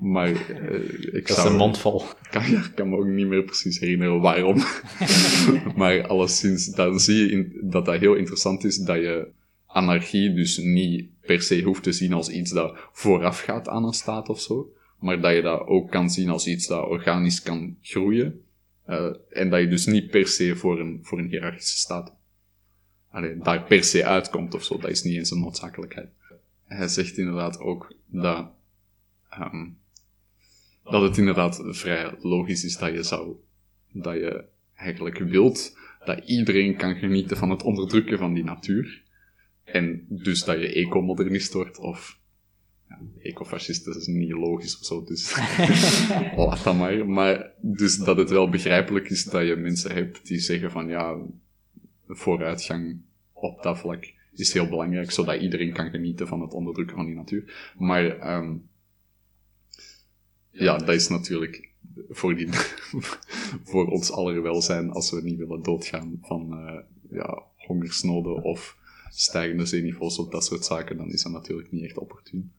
[0.00, 2.02] Maar uh, ik dat is een mond vol.
[2.30, 4.56] Kan, ja, kan me ook niet meer precies herinneren waarom.
[5.76, 9.28] maar alleszins, dan zie je in, dat dat heel interessant is dat je
[9.66, 13.92] anarchie dus niet per se hoeft te zien als iets dat vooraf gaat aan een
[13.92, 14.72] staat of zo.
[14.98, 18.40] Maar dat je dat ook kan zien als iets dat organisch kan groeien.
[18.88, 22.14] Uh, en dat je dus niet per se voor een, voor een hiërarchische staat
[23.16, 24.78] Allee, daar per se uitkomt of zo.
[24.78, 26.08] Dat is niet eens een noodzakelijkheid.
[26.64, 28.48] Hij zegt inderdaad ook dat
[29.40, 29.78] um,
[30.84, 33.36] dat het inderdaad vrij logisch is dat je zou,
[33.92, 39.02] dat je eigenlijk wilt dat iedereen kan genieten van het onderdrukken van die natuur.
[39.66, 42.18] En dus dat je ecomodernist wordt of
[42.88, 45.36] ja, ecofascist, dat is niet logisch of zo, dus
[46.36, 47.08] laat dat maar.
[47.08, 51.16] Maar dus dat het wel begrijpelijk is dat je mensen hebt die zeggen van ja,
[52.08, 53.00] vooruitgang
[53.32, 57.14] op dat vlak is heel belangrijk, zodat iedereen kan genieten van het onderdrukken van die
[57.14, 57.72] natuur.
[57.78, 58.68] Maar um,
[60.50, 61.70] ja, dat is natuurlijk
[62.08, 62.48] voor, die,
[63.70, 68.76] voor ons aller welzijn als we niet willen doodgaan van uh, ja, hongersnoden of
[69.08, 72.52] stijgende zeeniveaus of dat soort zaken, dan is dat natuurlijk niet echt opportun.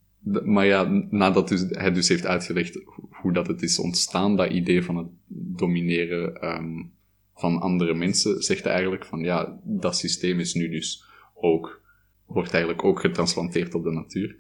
[0.44, 2.80] maar ja, nadat dus, hij dus heeft uitgelegd
[3.10, 6.92] hoe dat het is ontstaan, dat idee van het domineren um,
[7.36, 11.82] van andere mensen, zegt hij eigenlijk van ja, dat systeem is nu dus ook,
[12.26, 14.36] wordt eigenlijk ook getransplanteerd op de natuur.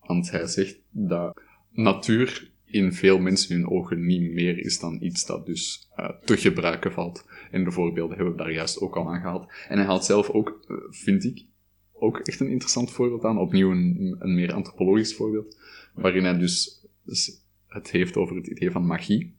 [0.00, 1.40] Want hij zegt dat
[1.70, 6.36] natuur in veel mensen hun ogen niet meer is dan iets dat dus uh, te
[6.36, 7.26] gebruiken valt.
[7.50, 9.52] En de voorbeelden hebben we daar juist ook al aan gehaald.
[9.68, 11.44] En hij haalt zelf ook, uh, vind ik,
[11.92, 13.38] ook echt een interessant voorbeeld aan.
[13.38, 15.58] Opnieuw een, een meer antropologisch voorbeeld.
[15.94, 16.86] Waarin hij dus,
[17.66, 19.34] het heeft over het idee van magie.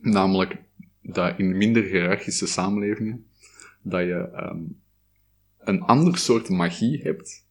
[0.00, 0.56] Namelijk
[1.02, 3.26] dat in minder hiërarchische samenlevingen,
[3.82, 4.80] dat je um,
[5.58, 7.46] een ander soort magie hebt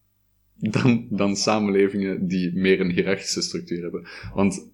[0.60, 4.08] dan, dan samenlevingen die meer een hiërarchische structuur hebben.
[4.34, 4.70] Want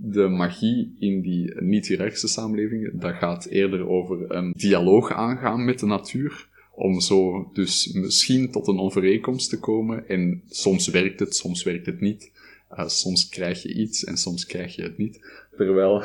[0.00, 5.86] de magie in die niet-hiërarchische samenlevingen, dat gaat eerder over een dialoog aangaan met de
[5.86, 10.08] natuur, om zo dus misschien tot een overeenkomst te komen.
[10.08, 12.30] En soms werkt het, soms werkt het niet.
[12.72, 15.20] Uh, soms krijg je iets en soms krijg je het niet.
[15.56, 16.02] Terwijl,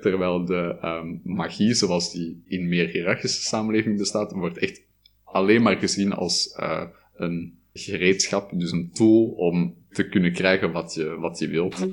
[0.00, 4.82] terwijl de um, magie, zoals die in meer hiërarchische samenlevingen bestaat, wordt echt
[5.24, 6.82] alleen maar gezien als uh,
[7.16, 11.86] een gereedschap, dus een tool om te kunnen krijgen wat je, wat je wilt.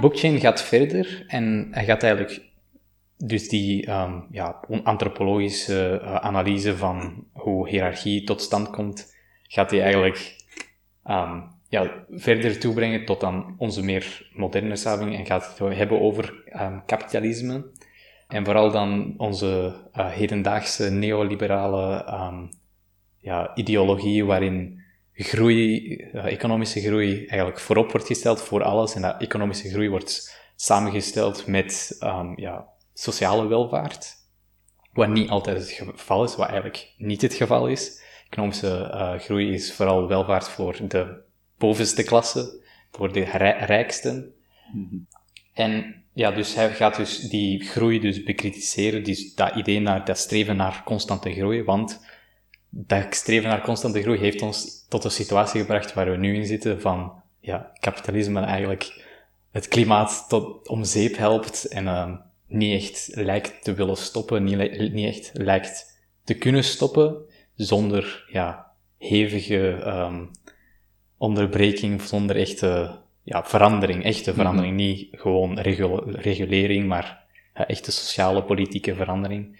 [0.00, 2.50] Blockchain gaat verder en hij gaat eigenlijk
[3.16, 9.82] dus die um, ja, antropologische uh, analyse van hoe hiërarchie tot stand komt, gaat hij
[9.82, 10.36] eigenlijk
[11.04, 16.42] um, ja, verder toebrengen tot aan onze meer moderne samenleving en gaat het hebben over
[16.60, 17.70] um, kapitalisme.
[18.28, 22.04] En vooral dan onze uh, hedendaagse neoliberale
[23.18, 24.79] ja, ideologie waarin
[25.24, 28.94] groei, uh, economische groei eigenlijk voorop wordt gesteld voor alles.
[28.94, 34.14] En dat economische groei wordt samengesteld met um, ja, sociale welvaart.
[34.92, 38.02] Wat niet altijd het geval is, wat eigenlijk niet het geval is.
[38.30, 41.22] Economische uh, groei is vooral welvaart voor de
[41.58, 43.24] bovenste klasse, voor de
[43.60, 44.34] rijksten.
[45.54, 50.18] En ja, dus hij gaat dus die groei dus bekritiseren, dus dat idee naar, dat
[50.18, 52.00] streven naar constante groei, want
[52.70, 56.46] dat streven naar constante groei heeft ons tot een situatie gebracht waar we nu in
[56.46, 59.08] zitten van, ja, kapitalisme eigenlijk
[59.50, 62.12] het klimaat tot om zeep helpt en uh,
[62.46, 67.16] niet echt lijkt te willen stoppen, niet, niet echt lijkt te kunnen stoppen,
[67.54, 69.56] zonder, ja, hevige
[69.86, 70.30] um,
[71.16, 74.76] onderbreking, zonder echte ja, verandering, echte verandering.
[74.76, 74.82] Mhm.
[74.82, 79.58] Niet gewoon regulering, maar echte sociale, politieke verandering.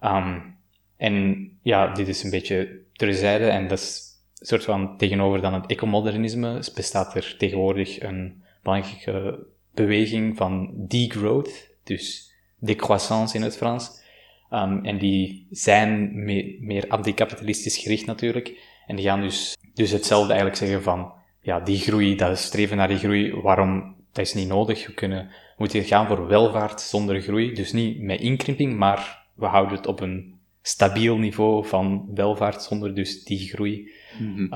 [0.00, 0.56] Um,
[1.04, 5.54] en ja, dit is een beetje terzijde en dat is een soort van tegenover dan
[5.54, 14.02] het ecomodernisme bestaat er tegenwoordig een belangrijke beweging van degrowth, dus décroissance in het Frans.
[14.50, 18.60] Um, en die zijn me meer anticapitalistisch gericht natuurlijk.
[18.86, 22.88] En die gaan dus, dus hetzelfde eigenlijk zeggen van, ja, die groei, dat streven naar
[22.88, 24.86] die groei, waarom, dat is niet nodig.
[24.86, 27.54] We kunnen, we moeten gaan voor welvaart zonder groei.
[27.54, 30.33] Dus niet met inkrimping, maar we houden het op een
[30.66, 33.92] stabiel niveau van welvaart zonder dus die groei.
[34.18, 34.52] Mm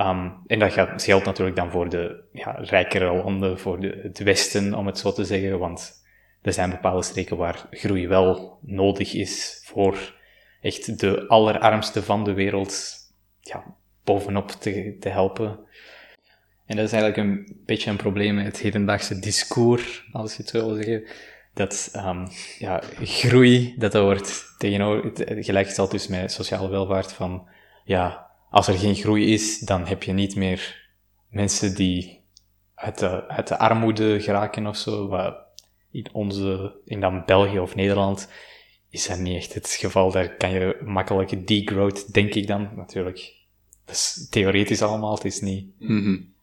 [0.46, 4.74] en dat gaat, geldt natuurlijk dan voor de ja, rijkere landen, voor de, het Westen,
[4.74, 5.92] om het zo te zeggen, want
[6.42, 10.16] er zijn bepaalde streken waar groei wel nodig is voor
[10.60, 12.96] echt de allerarmste van de wereld
[13.40, 15.58] ja, bovenop te, te helpen.
[16.66, 20.50] En dat is eigenlijk een beetje een probleem met het hedendaagse discours, als je het
[20.50, 21.04] zo wil zeggen.
[21.58, 25.12] Dat um, ja, groei, dat dat wordt tegenover,
[25.44, 27.48] gelijkgesteld dus met sociale welvaart van,
[27.84, 30.88] ja, als er geen groei is, dan heb je niet meer
[31.30, 32.20] mensen die
[32.74, 35.08] uit de, uit de armoede geraken of zo.
[35.08, 35.36] Wat
[35.90, 38.28] in onze, in dan België of Nederland,
[38.90, 40.10] is dat niet echt het geval.
[40.10, 42.68] Daar kan je makkelijk degrowth, denk ik dan.
[42.76, 43.34] Natuurlijk,
[43.84, 45.66] dat is theoretisch allemaal, het is niet...
[45.78, 46.34] Mm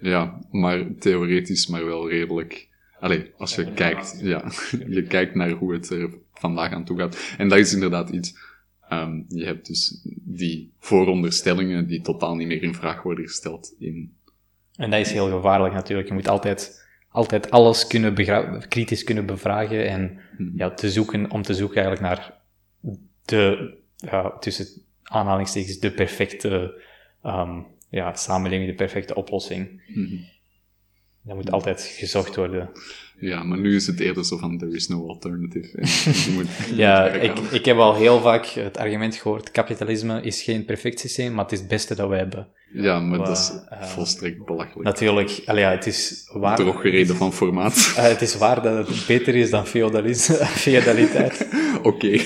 [0.00, 2.68] Ja, maar theoretisch, maar wel redelijk.
[3.00, 4.44] Allee, als je kijkt, ja,
[4.96, 7.34] je kijkt naar hoe het er vandaag aan toe gaat.
[7.38, 8.34] En dat is inderdaad iets
[8.92, 14.14] Um, je hebt dus die vooronderstellingen die totaal niet meer in vraag worden gesteld in...
[14.76, 16.08] En dat is heel gevaarlijk natuurlijk.
[16.08, 18.14] Je moet altijd, altijd alles kunnen
[18.68, 20.52] kritisch kunnen bevragen en hmm.
[20.56, 22.40] ja, te zoeken, om te zoeken eigenlijk naar
[23.24, 24.66] de, ja, tussen
[25.02, 26.82] aanhalingstekens, de perfecte
[27.24, 29.82] um, ja, samenleving, de perfecte oplossing.
[29.86, 30.24] Hmm.
[31.30, 32.70] Dat moet altijd gezocht worden.
[33.18, 35.78] Ja, maar nu is het eerder zo van, there is no alternative.
[36.34, 41.00] moet, ja, ik, ik heb al heel vaak het argument gehoord, kapitalisme is geen perfect
[41.00, 42.48] systeem, maar het is het beste dat we hebben.
[42.72, 44.82] Ja, maar dat is uh, volstrekt belachelijk.
[44.82, 46.56] Natuurlijk, allee, ja, het is waar...
[46.56, 47.94] Droggereden van formaat.
[47.96, 49.66] Uh, het is waar dat het beter is dan
[50.66, 51.48] feodaliteit.
[51.82, 52.20] Oké.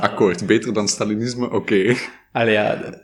[0.00, 1.56] Akkoord, beter dan Stalinisme, oké.
[1.56, 1.96] Okay.
[2.32, 2.94] Allee, ja,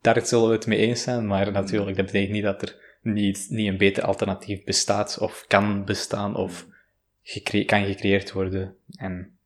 [0.00, 3.46] daar zullen we het mee eens zijn, maar natuurlijk, dat betekent niet dat er niet,
[3.50, 6.66] niet een beter alternatief bestaat of kan bestaan of
[7.66, 8.74] kan gecreëerd worden.
[8.96, 9.38] En...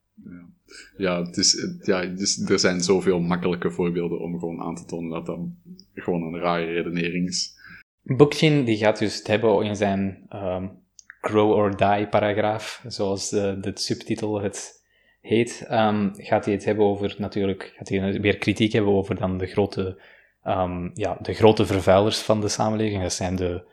[0.96, 5.10] Ja, het is, ja dus er zijn zoveel makkelijke voorbeelden om gewoon aan te tonen
[5.10, 5.38] dat dat
[5.94, 7.52] gewoon een rare redenering is.
[8.02, 10.70] Bookchin die gaat dus het hebben in zijn um,
[11.20, 14.82] Grow or Die paragraaf, zoals de, de subtitel het
[15.20, 19.38] heet, um, gaat hij het hebben over, natuurlijk, gaat hij weer kritiek hebben over dan
[19.38, 20.00] de grote
[20.44, 23.02] um, ja, de grote vervuilers van de samenleving.
[23.02, 23.64] Dat zijn de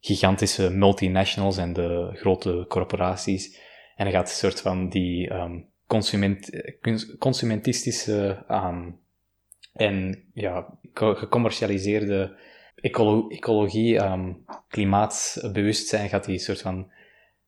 [0.00, 3.58] gigantische multinationals en de grote corporaties.
[3.96, 6.50] En dan gaat een soort van die um, consument,
[7.18, 9.00] consumentistische um,
[9.72, 12.36] en ja, gecommercialiseerde
[12.74, 14.00] ecolo ecologie,
[14.68, 16.90] klimaatbewustzijn gaat een soort van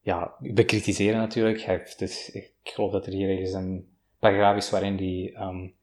[0.01, 1.99] ja, bekritiseren natuurlijk.
[1.99, 3.87] Dus, ik geloof dat er hier ergens een
[4.18, 4.97] paragraaf is waarin
[5.40, 5.75] um,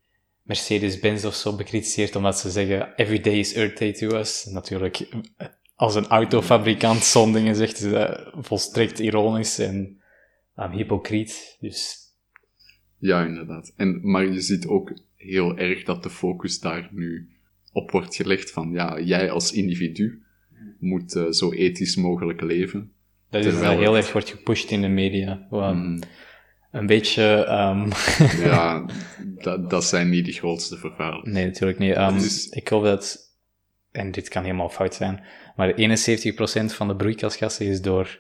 [0.50, 4.46] Mercedes-Benz of zo bekritiseerd omdat ze zeggen every day is Earth Day to us.
[4.46, 5.08] Natuurlijk,
[5.76, 10.02] als een autofabrikant zo'n dingen zegt, is dat volstrekt ironisch en
[10.58, 11.58] um, hypocriet.
[11.60, 11.98] Dus...
[12.98, 13.74] Ja, inderdaad.
[13.76, 17.30] En, maar je ziet ook heel erg dat de focus daar nu
[17.72, 20.24] op wordt gelegd van, ja, jij als individu
[20.80, 22.92] moet uh, zo ethisch mogelijk leven.
[23.30, 25.48] Dat is wel heel erg wordt gepusht in de media.
[25.50, 25.74] Wow.
[25.74, 26.00] Mm
[26.72, 27.48] een beetje...
[27.50, 27.92] Um...
[28.50, 28.86] ja,
[29.20, 31.30] dat, dat zijn niet de grootste vervuilers.
[31.30, 31.98] Nee, natuurlijk niet.
[31.98, 32.18] Um,
[32.50, 33.18] Ik hoop dat,
[33.92, 35.24] en dit kan helemaal fout zijn,
[35.56, 35.76] maar 71%
[36.66, 38.20] van de broeikasgassen is door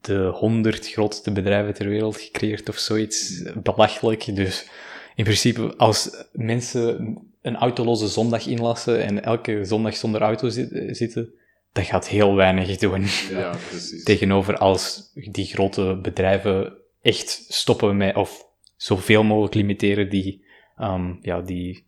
[0.00, 3.42] de 100 grootste bedrijven ter wereld gecreëerd of zoiets.
[3.62, 4.36] Belachelijk.
[4.36, 4.68] Dus
[5.14, 10.48] in principe, als mensen een autoloze zondag inlassen en elke zondag zonder auto
[10.88, 11.32] zitten,
[11.72, 13.04] dat gaat heel weinig doen.
[13.30, 14.04] Ja, precies.
[14.10, 18.46] Tegenover als die grote bedrijven echt stoppen met, of
[18.76, 20.44] zoveel mogelijk limiteren die,
[20.78, 21.86] um, ja, die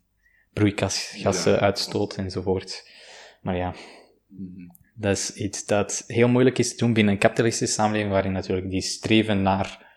[0.52, 1.58] broeikasgassen ja.
[1.58, 2.90] uitstoot enzovoort.
[3.40, 3.74] Maar ja,
[4.94, 8.70] Dat is iets dat heel moeilijk is te doen binnen een kapitalistische samenleving, waarin natuurlijk
[8.70, 9.90] die streven naar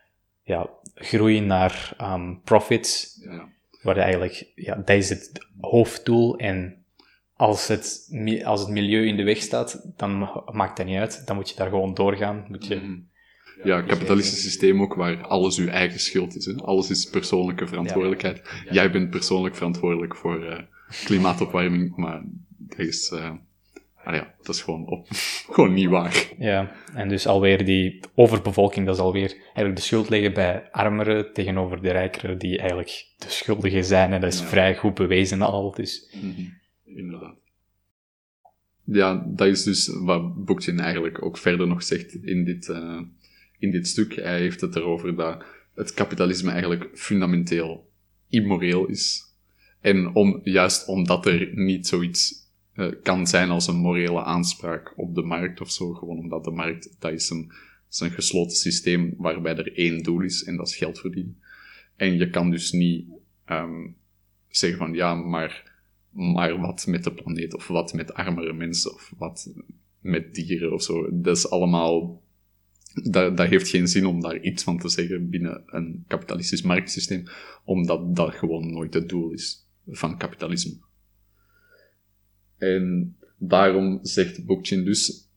[0.44, 3.50] ja, groei, naar um, profits, Ja.
[3.82, 6.38] waar eigenlijk, ja, dat is het hoofddoel.
[6.38, 6.86] En
[7.34, 8.10] als het,
[8.44, 10.18] als het milieu in de weg staat, dan
[10.52, 11.28] maakt dat niet uit.
[11.28, 12.46] Dan moet je daar gewoon doorgaan.
[12.48, 13.00] Moet je, Mhm.
[13.64, 16.46] Ja, kapitalistisch systeem ook, waar alles uw eigen schuld is.
[16.46, 16.54] Hè?
[16.56, 18.42] Alles is persoonlijke verantwoordelijkheid.
[18.70, 20.60] Jij bent persoonlijk verantwoordelijk voor eh,
[21.06, 22.22] klimaatopwarming, maar
[22.58, 23.32] dat is, eh,
[24.04, 25.08] ah ja, dat is gewoon, op,
[25.52, 26.28] gewoon niet waar.
[26.38, 31.34] Ja, en dus alweer die overbevolking, dat is alweer eigenlijk de schuld leggen bij armeren
[31.34, 34.14] tegenover de rijkeren, die eigenlijk de schuldigen zijn.
[34.14, 34.46] En dat is Ja.
[34.46, 35.72] vrij goed bewezen al.
[35.72, 36.16] Dus
[36.86, 37.36] Inderdaad.
[38.84, 43.00] Ja, dat is dus wat Boekchin eigenlijk ook verder nog zegt in dit, eh,
[43.60, 44.16] in dit stuk.
[44.16, 45.44] Hij heeft het erover dat
[45.74, 47.90] het kapitalisme eigenlijk fundamenteel
[48.30, 49.24] immoreel is.
[49.82, 52.34] En om, juist omdat er niet zoiets
[52.74, 56.52] eh, kan zijn als een morele aanspraak op de markt of zo, gewoon omdat de
[56.52, 57.52] markt, dat is een,
[58.00, 61.42] een gesloten systeem waarbij er één doel is en dat is geld verdienen.
[61.96, 63.06] En je kan dus niet
[63.46, 63.88] ehm,
[64.50, 65.74] zeggen van ja, maar
[66.16, 69.54] maar wat met de planeet, of wat met armere mensen, of wat
[70.00, 71.22] met dieren of zo.
[71.22, 72.24] Dat is allemaal.
[73.04, 77.24] Dat, dat heeft geen zin om daar iets van te zeggen binnen een kapitalistisch marktsysteem,
[77.64, 80.78] omdat dat gewoon nooit het doel is van kapitalisme.
[82.58, 85.30] En daarom zegt Bookchin dus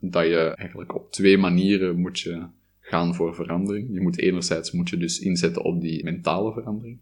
[0.00, 2.46] dat je eigenlijk op twee manieren moet je
[2.80, 3.88] gaan voor verandering.
[3.92, 6.98] Je moet enerzijds moet je dus inzetten op die mentale verandering,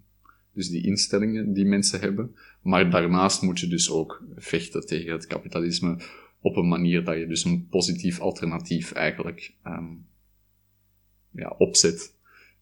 [0.52, 5.26] dus die instellingen die mensen hebben, maar daarnaast moet je dus ook vechten tegen het
[5.26, 5.98] kapitalisme
[6.40, 9.94] op een manier dat je dus een positief alternatief eigenlijk ehm,
[11.30, 12.14] ja, opzet.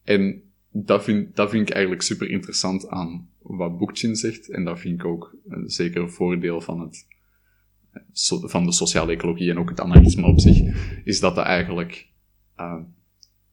[0.03, 4.49] En dat vind, dat vind ik eigenlijk super interessant aan wat Bookchin zegt.
[4.49, 7.07] En dat vind ik ook een zeker voordeel van, het,
[8.49, 10.59] van de sociale ecologie en ook het anarchisme op zich,
[11.03, 12.07] is dat dat eigenlijk
[12.55, 12.81] eh,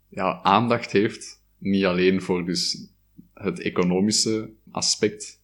[0.08, 2.90] ja, aandacht heeft, niet alleen voor dus
[3.34, 5.40] het economische aspect,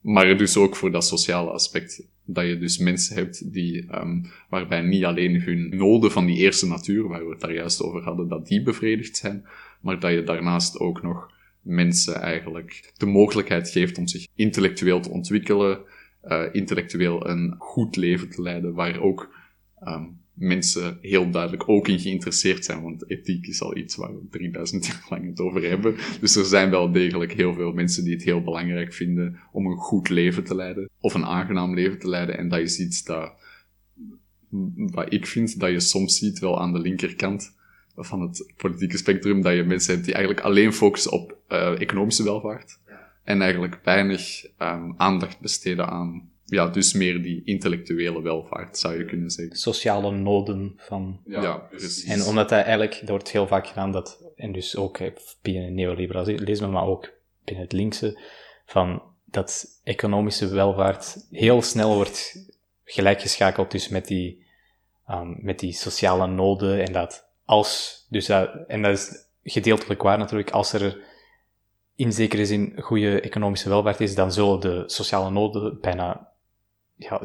[0.00, 2.02] maar dus ook voor dat sociale aspect.
[2.32, 6.66] Dat je dus mensen hebt die, ehm, waarbij niet alleen hun noden van die eerste
[6.66, 9.44] natuur, waar we het daar juist over hadden, dat die bevredigd zijn,
[9.80, 15.10] maar dat je daarnaast ook nog mensen eigenlijk de mogelijkheid geeft om zich intellectueel te
[15.10, 15.80] ontwikkelen,
[16.20, 19.38] eh, intellectueel een goed leven te leiden, waar ook
[19.80, 20.04] ehm,
[20.40, 24.86] mensen heel duidelijk ook in geïnteresseerd zijn, want ethiek is al iets waar we 3000
[24.86, 25.96] jaar lang het over hebben.
[26.20, 29.76] Dus er zijn wel degelijk heel veel mensen die het heel belangrijk vinden om een
[29.76, 33.32] goed leven te leiden, of een aangenaam leven te leiden, en dat is iets dat,
[34.74, 37.56] wat ik vind, dat je soms ziet wel aan de linkerkant
[37.96, 42.22] van het politieke spectrum, dat je mensen hebt die eigenlijk alleen focussen op eh, economische
[42.22, 42.78] welvaart,
[43.24, 49.04] en eigenlijk weinig ehm, aandacht besteden aan ja, dus meer die intellectuele welvaart, zou je
[49.04, 49.56] kunnen zeggen.
[49.56, 52.04] sociale noden van Ja, precies.
[52.04, 54.98] En omdat dat eigenlijk, dat wordt heel vaak gedaan, dat, en dus ook
[55.42, 57.12] binnen het neoliberalisme, maar ook
[57.44, 58.20] binnen het linkse,
[58.66, 62.48] van dat economische welvaart heel snel wordt
[62.84, 64.46] gelijkgeschakeld dus met die,
[65.10, 70.18] um, met die sociale noden en dat als, dus dat, en dat is gedeeltelijk waar
[70.18, 70.98] natuurlijk, als er
[71.94, 76.29] in zekere zin goede economische welvaart is, dan zullen de sociale noden bijna,
[77.08, 77.20] ja,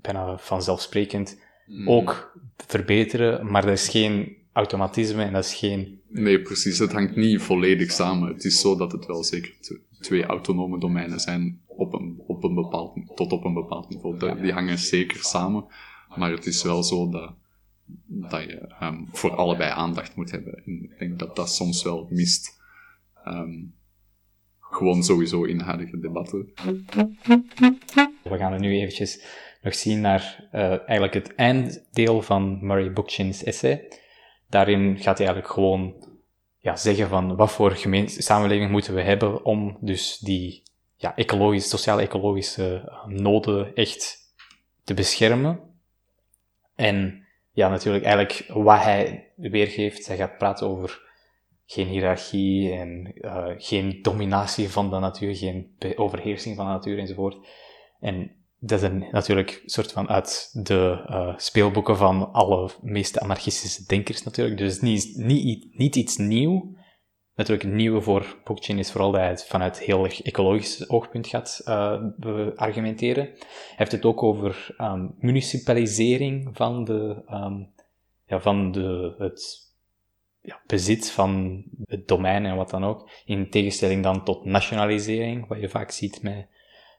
[0.00, 1.36] bijna vanzelfsprekend
[1.66, 1.88] Mm.
[1.88, 6.00] ook verbeteren, maar dat is geen automatisme en dat is geen...
[6.08, 6.78] Nee, precies.
[6.78, 8.28] Het hangt niet volledig samen.
[8.28, 9.54] Het is zo dat het wel zeker
[10.00, 14.40] twee autonome domeinen zijn op een, op een bepaald, tot op een bepaald niveau.
[14.42, 15.64] Die hangen zeker samen,
[16.16, 17.34] maar het is wel zo dat,
[18.06, 20.62] dat je ehm, voor allebei aandacht moet hebben.
[20.64, 22.60] En ik denk dat dat soms wel mist.
[23.24, 23.54] Ehm,
[24.76, 26.52] gewoon sowieso in huidige debatten.
[28.22, 29.24] We gaan er nu eventjes
[29.62, 33.88] nog zien naar eh, eigenlijk het einddeel van Murray Bookchin's essay.
[34.48, 35.94] Daarin gaat hij eigenlijk gewoon
[36.58, 40.62] ja, zeggen van wat voor samenleving moeten we hebben om dus die
[40.96, 44.16] ja, ecologisch, sociaal-ecologische eh, noden echt
[44.84, 45.60] te beschermen.
[46.74, 51.05] En ja, natuurlijk eigenlijk wat hij weergeeft, hij gaat praten over
[51.66, 57.38] geen hiërarchie en eh, geen dominatie van de natuur, geen overheersing van de natuur enzovoort.
[58.00, 63.86] En dat is een, natuurlijk soort van uit de eh, speelboeken van alle meeste anarchistische
[63.86, 64.58] denkers natuurlijk.
[64.58, 66.74] Dus niet, niet, niet iets nieuw.
[67.34, 71.26] Natuurlijk, het nieuwe voor Bookchin is vooral dat hij het vanuit heel erg ecologisch oogpunt
[71.26, 72.02] gaat eh,
[72.54, 73.24] argumenteren.
[73.24, 73.46] Hij
[73.76, 77.62] heeft het ook over ehm, municipalisering van, de, ehm,
[78.26, 79.65] ja, van de, het
[80.46, 83.10] ja, bezit van het domein en wat dan ook.
[83.24, 86.46] In tegenstelling dan tot nationalisering, wat je vaak ziet met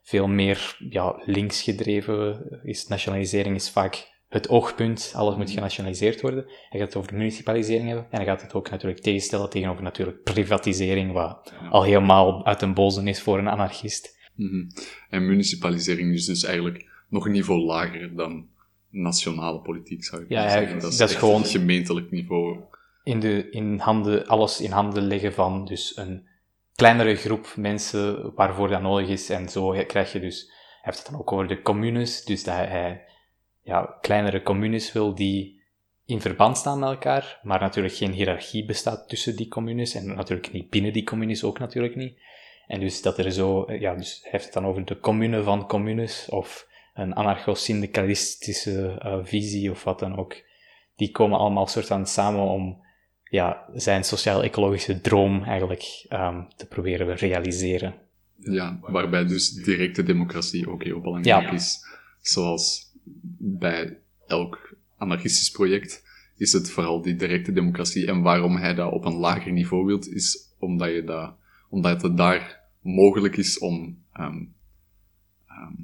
[0.02, 2.86] veel meer ja, links gedreven is.
[2.86, 6.44] Nationalisering is vaak het oogpunt, alles moet genationaliseerd worden.
[6.68, 8.06] Hij gaat het over municipalisering hebben.
[8.10, 12.74] En hij gaat het ook natuurlijk tegenstellen tegenover natuurlijk privatisering, wat al helemaal uit een
[12.74, 14.16] bozen is voor een anarchist.
[14.34, 14.66] Mhm.
[15.10, 18.46] En municipalisering is dus eigenlijk nog een niveau lager dan
[18.90, 20.80] nationale politiek, zou ik Ja, zeggen.
[20.80, 22.60] Dat is, dat is gewoon- gemeentelijk niveau.
[23.08, 26.28] In de, in handen, alles in handen leggen van dus een
[26.74, 29.30] kleinere groep mensen waarvoor dat nodig is.
[29.30, 32.54] En zo krijg je dus, hij heeft het dan ook over de communes, dus dat
[32.54, 33.04] hij
[33.62, 35.62] ja, kleinere communes wil die
[36.06, 40.52] in verband staan met elkaar, maar natuurlijk geen hiërarchie bestaat tussen die communes en natuurlijk
[40.52, 42.20] niet binnen die communes ook natuurlijk niet.
[42.66, 45.66] En dus dat er zo, ja, dus hij heeft het dan over de commune van
[45.66, 50.36] communes of een anarcho-syndicalistische eh, visie of wat dan ook.
[50.96, 52.86] Die komen allemaal soort van samen om
[53.30, 57.94] ja, zijn sociaal-ecologische droom eigenlijk ehm, te proberen realiseren.
[58.40, 61.52] Ja, waarbij dus directe democratie ook heel belangrijk Ja.
[61.52, 61.78] is.
[62.20, 62.92] Zoals
[63.38, 66.06] bij elk anarchistisch project
[66.36, 68.06] is het vooral die directe democratie.
[68.06, 71.34] En waarom hij dat op een lager niveau wilt, is omdat, je dat,
[71.68, 74.44] omdat het daar mogelijk is om ehm,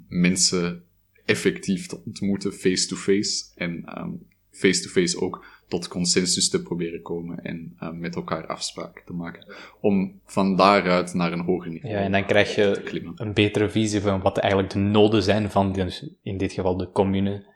[0.09, 0.85] mensen
[1.25, 3.45] effectief te ontmoeten, face-to-face.
[3.55, 4.11] en ehm,
[4.51, 9.55] face-to-face ook tot consensus te proberen komen en ehm, met elkaar afspraken te maken.
[9.81, 14.01] Om van daaruit naar een hoger niveau Ja, en dan krijg je een betere visie
[14.01, 17.53] van wat eigenlijk de noden zijn van, dus in dit geval de commune,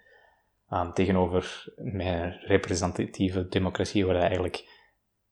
[0.95, 4.65] tegenover mijn representatieve democratie, waar eigenlijk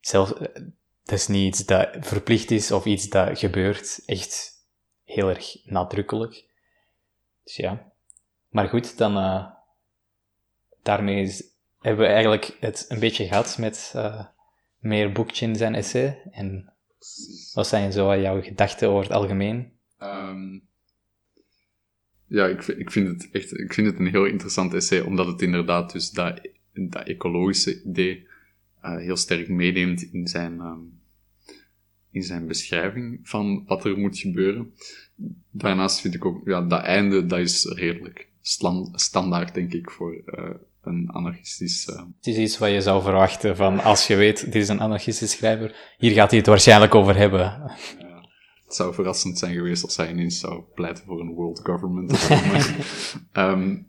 [0.01, 0.63] zelfs, eh,
[1.05, 4.65] dat is niet iets dat verplicht is of iets dat gebeurt, echt
[5.05, 6.45] heel erg nadrukkelijk.
[7.45, 7.93] Dus ja.
[8.49, 9.47] Maar goed, dan, eh,
[10.83, 11.56] daarmee is,
[11.87, 14.25] hebben we eigenlijk het een beetje gehad met eh,
[14.79, 16.23] meer in zijn essay.
[16.31, 16.73] En
[17.53, 19.73] wat zijn zo jouw gedachten over het algemeen?
[19.99, 20.59] Ehm,
[22.27, 25.43] ja, ik, ik, vind het echt ik vind het een heel interessant essay, omdat het
[25.43, 26.41] inderdaad dus dat,
[26.73, 28.27] dat ecologische idee
[28.81, 30.81] eh, heel sterk meeneemt in zijn, ehm,
[32.11, 34.75] in zijn beschrijving van wat er moet gebeuren.
[35.51, 38.29] Daarnaast vind ik ook, ja, dat einde, dat is redelijk
[38.93, 40.55] standaard, denk ik, voor eh,
[40.87, 41.87] een anarchistisch...
[41.89, 44.81] eh, Het is iets wat je zou verwachten van als je weet, dit is een
[44.81, 47.63] anarchistische schrijver, hier gaat hij het waarschijnlijk over hebben.
[48.65, 52.13] Het zou verrassend zijn geweest als hij ineens zou pleiten voor een world government.
[52.13, 52.35] of zo,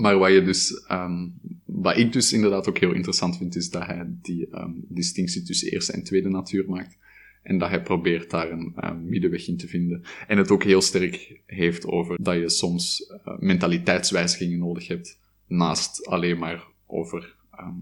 [0.00, 1.28] maar, wat, je dus, ehm,
[1.64, 5.70] wat ik dus inderdaad ook heel interessant vind, is dat hij die ehm, distinctie tussen
[5.70, 6.96] eerste en tweede natuur maakt.
[7.42, 8.74] En dat hij probeert daar een
[9.08, 10.02] middenweg in te vinden.
[10.26, 16.06] En het ook heel sterk heeft over dat je soms eh, mentaliteitswijzigingen nodig hebt, naast
[16.06, 17.74] alleen maar over ehm,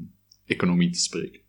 [0.44, 1.40] economie te spreken.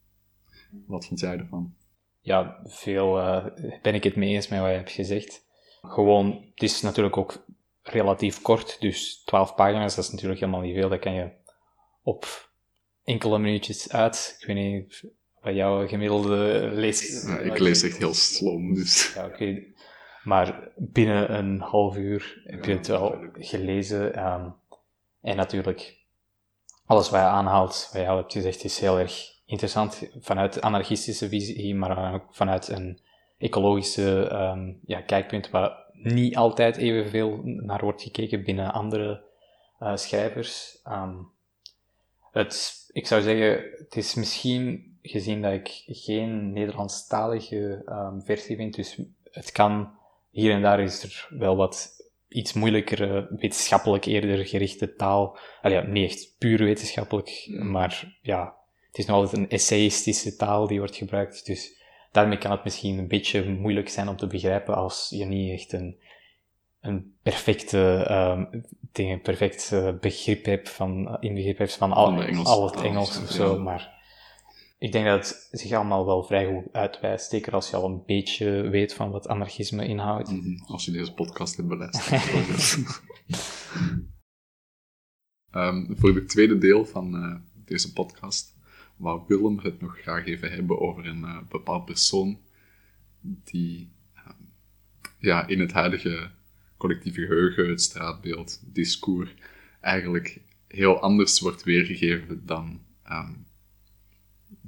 [0.87, 1.75] Wat vond jij ervan?
[2.21, 3.45] Ja, veel eh,
[3.81, 5.45] ben ik het mee eens met wat je hebt gezegd.
[5.81, 7.45] Gewoon, het is natuurlijk ook
[7.81, 10.89] relatief kort, dus 12 pagina's, dat is natuurlijk helemaal niet veel.
[10.89, 11.31] Dat kan je
[12.03, 12.49] op
[13.03, 14.35] enkele minuutjes uit.
[14.39, 15.03] Ik weet niet
[15.41, 17.23] wat jouw gemiddelde lees...
[17.27, 19.13] Ja, ik lees echt heel sloom, dus...
[19.13, 19.63] Ja, oké.
[20.23, 24.15] Maar binnen een half uur heb je het wel gelezen.
[24.15, 24.49] ehm,
[25.21, 26.02] en natuurlijk,
[26.85, 31.29] alles wat je aanhaalt, wat je al hebt gezegd, is heel erg interessant vanuit anarchistische
[31.29, 32.99] visie, maar ook vanuit een
[33.37, 39.23] ecologische ehm, ja, kijkpunt, waar niet altijd evenveel naar wordt gekeken binnen andere
[39.79, 40.79] eh, schrijvers.
[40.83, 41.15] Ehm,
[42.31, 48.75] het, ik zou zeggen, het is misschien, gezien dat ik geen Nederlandstalige ehm, versie vind,
[48.75, 49.91] dus het kan,
[50.29, 52.02] hier en daar is er wel wat
[52.33, 55.37] iets moeilijkere, wetenschappelijk eerder gerichte taal.
[55.61, 58.55] Allee, ja, niet echt puur wetenschappelijk, maar ja,
[58.87, 61.81] het is nog altijd een essayistische taal die wordt gebruikt, dus
[62.11, 65.73] daarmee kan het misschien een beetje moeilijk zijn om te begrijpen als je niet echt
[65.73, 65.97] een,
[66.81, 68.61] een perfecte, ehm
[68.93, 73.21] ding, een perfect eh, begrip hebt van, inbegrip hebt van al, Van al het Engels
[73.21, 74.02] of zo, maar
[74.83, 78.03] ik denk dat het zich allemaal wel vrij goed uitwijst, zeker als je al een
[78.05, 80.31] beetje weet van wat anarchisme inhoudt.
[80.31, 82.21] Mhm, Als je deze podcast hebt beluisterd.
[85.51, 88.55] Ehm, voor het tweede deel van eh, deze podcast
[88.97, 92.39] wou Willem het nog graag even hebben over een eh, bepaald persoon
[93.21, 94.41] die ehm,
[95.17, 96.31] ja, in het huidige
[96.77, 99.33] collectieve geheugen, het straatbeeld, discours,
[99.81, 103.33] eigenlijk heel anders wordt weergegeven dan, ehm,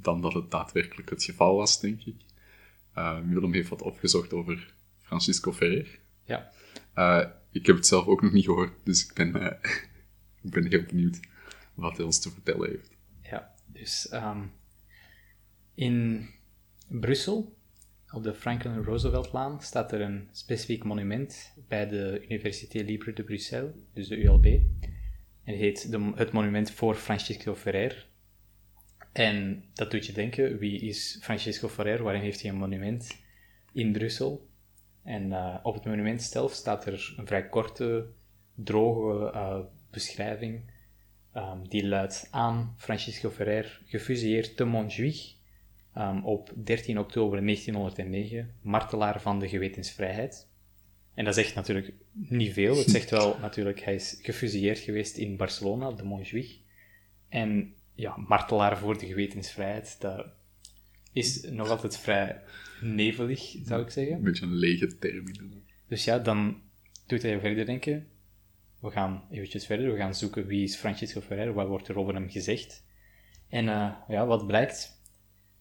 [0.06, 2.16] dan dat het daadwerkelijk het geval was, denk ik.
[2.94, 6.00] Eh, Willem heeft wat opgezocht over Francisco Ferrer.
[6.24, 6.52] Ja.
[6.94, 9.72] Eh, ik heb het zelf ook nog niet gehoord, dus ik ben, eh,
[10.46, 11.20] ik ben heel benieuwd
[11.74, 12.90] wat hij ons te vertellen heeft.
[13.22, 14.42] Ja, dus ehm,
[15.74, 16.28] in
[16.88, 17.56] Brussel,
[18.12, 23.72] op de Franklin Rooseveltlaan, staat er een specifiek monument bij de Université Libre de Bruxelles,
[23.94, 24.46] dus de ULB.
[24.46, 28.05] En het heet de, het monument voor Francisco Ferrer.
[29.16, 32.04] En dat doet je denken, wie is Francisco Ferrer?
[32.04, 33.22] Waarom heeft hij een monument
[33.74, 34.50] in Brussel?
[35.04, 38.08] En uh, op het monument zelf staat er een vrij korte,
[38.56, 39.60] droge uh,
[39.92, 40.72] beschrijving.
[41.36, 45.34] Um, die luidt aan Francisco Ferrer, gefusilleerd te Montjuïc
[45.98, 50.50] um, op 13 oktober 1909, martelaar van de gewetensvrijheid.
[51.14, 52.78] En dat zegt natuurlijk niet veel.
[52.78, 56.60] Het zegt wel natuurlijk, hij is gefusilleerd geweest in Barcelona, de Montjuïc.
[57.30, 60.26] En ja, martelaar voor de gewetensvrijheid, dat
[61.14, 62.42] is nog altijd vrij
[62.82, 64.16] nevelig, zou ik zeggen.
[64.16, 65.26] Een beetje een lege term.
[65.88, 66.62] Dus ja, dan
[67.08, 68.08] doet hij verder denken.
[68.80, 72.14] We gaan eventjes verder, we gaan zoeken wie is Francisco Ferrer, wat wordt er over
[72.14, 72.84] hem gezegd.
[73.50, 75.02] En uh, ja, wat blijkt?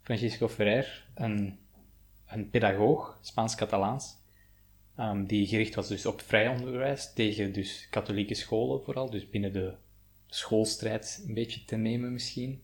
[0.02, 1.58] Francisco Ferrer, een,
[2.26, 4.16] een pedagoog, Spaans-Catalaans,
[4.98, 9.52] um, die gericht was dus op vrij onderwijs, tegen dus katholieke scholen vooral, dus binnen
[9.52, 9.74] de
[10.34, 12.62] schoolstrijd een beetje te nemen misschien.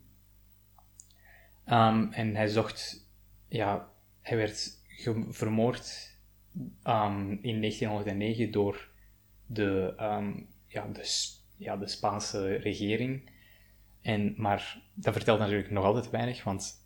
[1.66, 3.08] Um, en hij zocht,
[3.48, 3.88] ja,
[4.20, 4.78] hij werd
[5.28, 6.16] vermoord
[6.84, 8.88] um, in 1909 door
[9.46, 13.30] de, um, ja, de, ja, de Spaanse regering.
[14.02, 16.84] En, maar dat vertelt natuurlijk nog altijd weinig, want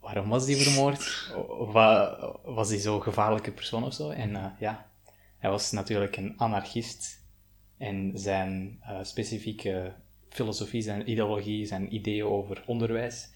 [0.00, 1.32] waarom was die vermoord?
[2.44, 4.10] Was hij zo'n gevaarlijke persoon of zo?
[4.10, 4.90] En uh, ja,
[5.38, 7.20] hij was natuurlijk een anarchist.
[7.78, 9.94] En zijn uh, specifieke
[10.32, 13.30] filosofie, zijn ideologie, zijn ideeën over onderwijs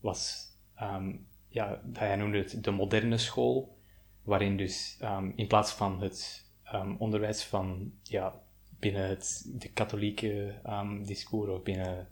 [0.00, 0.46] was,
[0.82, 3.76] um, ja, hij noemde het de moderne school,
[4.22, 8.40] waarin dus um, in plaats van het um, onderwijs van, ja,
[8.78, 10.54] binnen het de katholieke
[11.02, 12.08] discours of binnen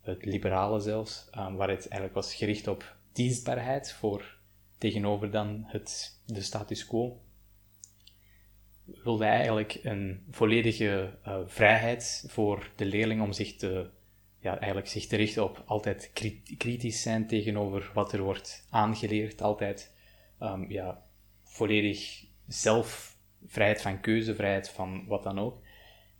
[0.00, 4.38] het liberale zelfs, waar het eigenlijk was gericht op dienstbaarheid voor
[4.78, 7.20] tegenover dan het, de status quo,
[8.84, 13.90] wilde hij eigenlijk een volledige uh, vrijheid voor de leerling om zich te
[14.44, 16.10] ja, eigenlijk zich te richten op altijd
[16.58, 19.42] kritisch zijn tegenover wat er wordt aangeleerd.
[19.42, 19.94] Altijd
[20.40, 21.02] um, ja,
[21.42, 23.16] volledig zelf,
[23.46, 25.62] vrijheid van keuze, vrijheid van wat dan ook.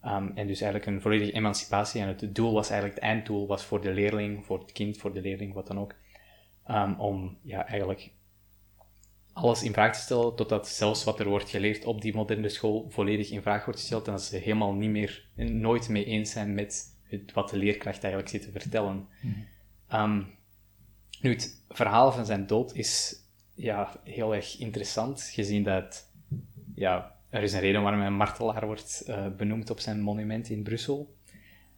[0.05, 2.01] Um, en dus eigenlijk een volledige emancipatie.
[2.01, 5.12] En het doel was eigenlijk, het einddoel was voor de leerling, voor het kind, voor
[5.12, 5.95] de leerling, wat dan ook.
[6.71, 8.11] Um, om ja, eigenlijk
[9.35, 12.87] alles in vraag te stellen, totdat zelfs wat er wordt geleerd op die moderne school
[12.89, 16.55] volledig in vraag wordt gesteld en dat ze helemaal niet meer, nooit mee eens zijn
[16.55, 16.99] met
[17.32, 19.09] wat de leerkracht eigenlijk zit te vertellen.
[19.91, 20.26] Mm.
[21.20, 23.22] nu, het verhaal van zijn dood is
[23.55, 26.11] ja, heel erg interessant, gezien dat
[26.74, 30.49] ja, er is een reden waarom hij een martelaar wordt uh, benoemd op zijn monument
[30.49, 31.14] in Brussel.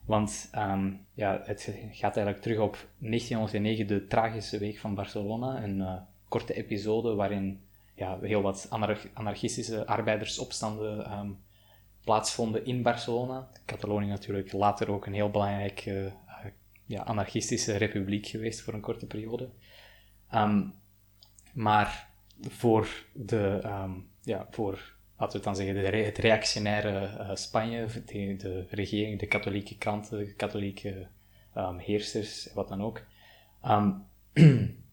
[0.04, 5.62] Want um, ja, het gaat eigenlijk terug op 1909, de tragische week van Barcelona.
[5.62, 5.96] Een uh,
[6.28, 7.60] korte episode waarin
[7.94, 8.68] ja, heel wat
[9.14, 11.38] anarchistische arbeidersopstanden um,
[12.04, 13.48] plaatsvonden in Barcelona.
[13.64, 16.50] Catalonië natuurlijk later ook een heel belangrijke uh,
[16.84, 19.50] ja, anarchistische republiek geweest voor een korte periode.
[20.34, 20.74] Um,
[21.52, 22.08] maar
[22.40, 24.72] voor de, um, ja, voor,
[25.16, 29.78] laten we het dan zeggen, de, het reactionaire uh, Spanje, de, de, regering, de katholieke
[29.78, 31.08] kranten, de katholieke
[31.76, 33.02] heersers, wat dan ook,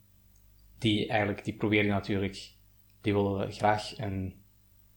[0.83, 2.51] die eigenlijk, die probeerden natuurlijk,
[3.01, 4.43] die willen graag een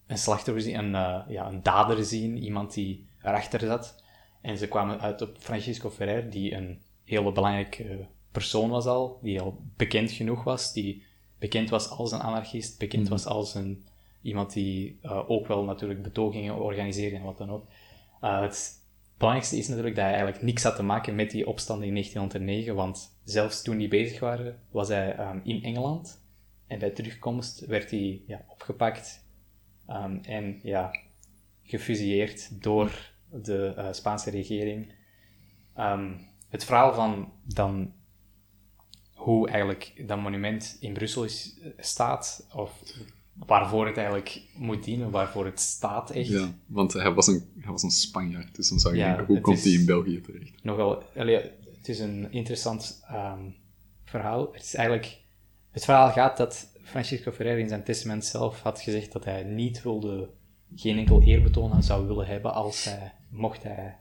[0.06, 4.02] een slachtoffer zien, een, uh, ja, een dader zien, iemand die erachter zat.
[4.40, 9.40] En ze kwamen uit op Francisco Ferrer, die een hele belangrijke persoon was al, die
[9.40, 11.02] al bekend genoeg was, die
[11.38, 13.10] bekend was als een anarchist, bekend mhm.
[13.10, 13.86] was als een,
[14.22, 17.68] iemand die uh, ook wel natuurlijk betogingen organiseerde en wat dan ook.
[18.22, 18.72] Uh, het
[19.16, 22.74] belangrijkste is natuurlijk dat hij eigenlijk niks had te maken met die opstand in 1909,
[22.74, 26.24] want zelfs toen die bezig waren, was hij um, in Engeland.
[26.66, 29.24] En bij terugkomst werd hij ja, opgepakt,
[29.90, 30.90] Um, en ja,
[31.62, 34.92] gefusilleerd door de uh, Spaanse regering.
[35.78, 37.92] Um, het verhaal van dan
[39.14, 42.82] hoe eigenlijk dat monument in Brussel is, eh, staat, of
[43.46, 46.28] waarvoor het eigenlijk moet dienen, waarvoor het staat echt.
[46.28, 49.26] Ja, want hij was een, hij was een Spanjaard, dus dan zou je ja, denken,
[49.26, 50.52] hoe komt hij in België terecht?
[50.62, 53.54] Nogal, het is een interessant um,
[54.04, 54.52] verhaal.
[54.52, 55.18] Het is eigenlijk,
[55.70, 59.82] het verhaal gaat dat Francisco Ferrer in zijn testament zelf had gezegd dat hij niet
[59.82, 60.28] wilde,
[60.74, 63.96] geen enkel eerbetoon aan zou willen hebben als hij, mocht hij,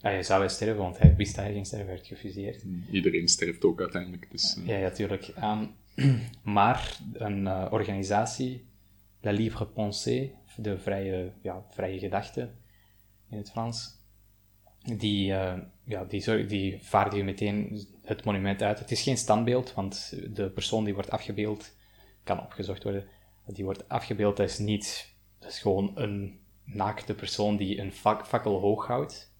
[0.00, 2.62] hij zou hij sterven, want hij wist dat hij geen sterven werd gefuseerd.
[2.62, 4.28] Hmm, iedereen sterft ook uiteindelijk.
[4.30, 4.66] Dus, uh...
[4.66, 5.32] Ja, natuurlijk.
[5.42, 5.70] Um,
[6.42, 8.66] maar een uh, organisatie,
[9.20, 12.50] La Libre Pensée, de vrije, ja, vrije gedachte
[13.28, 14.02] in het Frans,
[14.78, 18.78] die, uh, ja, die, die vaardigen meteen het monument uit.
[18.78, 21.76] Het is geen standbeeld, want de persoon die wordt afgebeeld
[22.22, 23.04] kan opgezocht worden.
[23.46, 28.60] Die wordt afgebeeld, dat is niet, dat is gewoon een naakte persoon die een fakkel
[28.60, 29.32] hoog houdt.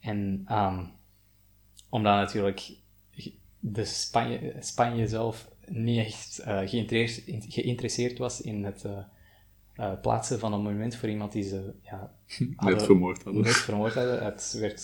[0.00, 0.92] En um,
[1.88, 2.72] omdat natuurlijk
[3.58, 6.60] de Spanje, Spanje zelf niet echt uh,
[7.48, 8.98] geïnteresseerd, was in het uh,
[9.76, 12.14] uh, plaatsen van een monument voor iemand die ze ja,
[12.56, 13.42] net vermoord hadden.
[13.42, 14.24] Net vermoord hadden.
[14.24, 14.82] Het werd,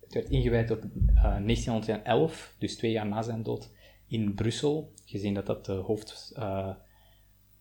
[0.00, 3.70] het werd ingewijd op 1911, dus twee jaar na zijn dood,
[4.08, 6.32] in Brussel, gezien dat dat de, hoofd,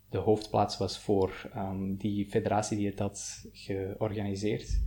[0.10, 4.82] de hoofdplaats was voor um, die federatie die het had georganiseerd.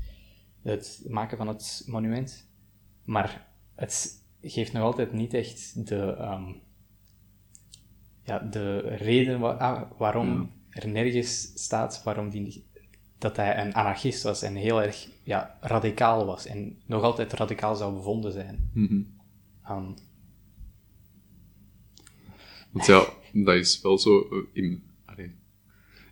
[0.62, 2.51] Het maken van het monument.
[3.05, 6.62] Maar het geeft nog altijd niet echt de, um,
[8.29, 12.64] ja, de reden ah, waarom er nergens staat waarom die,
[13.18, 17.76] dat hij een anarchist was en heel erg ja, radicaal was en nog altijd radicaal
[17.76, 18.70] zou bevonden zijn.
[18.74, 19.16] Mm
[19.70, 19.95] um,
[22.70, 24.83] Want ja, dat is wel zo eh, in,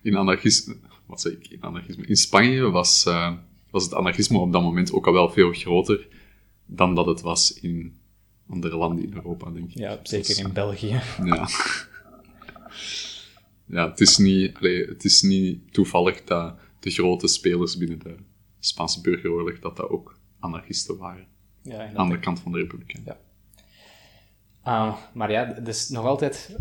[0.01, 3.33] in anarchisme, wat zeg ik, in anarchisme, in Spanje was, uh,
[3.69, 6.07] was het anarchisme op dat moment ook al wel veel groter
[6.65, 7.97] dan dat het was in
[8.49, 9.77] andere landen in Europa, denk ik.
[9.77, 11.01] Ja, zeker dus, in België.
[11.23, 11.47] Ja.
[13.67, 18.15] ja, het is, niet, allee, het is niet toevallig dat de grote spelers binnen de
[18.59, 21.27] Spaanse burgeroorlog, dat dat ook anarchisten waren.
[21.61, 22.95] Ja, aan de kant van de Republiek.
[23.05, 23.17] Ja.
[24.65, 26.57] Uh, maar ja, het is nog altijd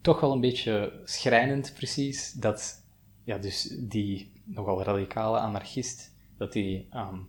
[0.00, 2.84] toch wel een beetje schrijnend, precies, dat
[3.24, 7.28] ja, dus die nogal radicale anarchist, dat hij um,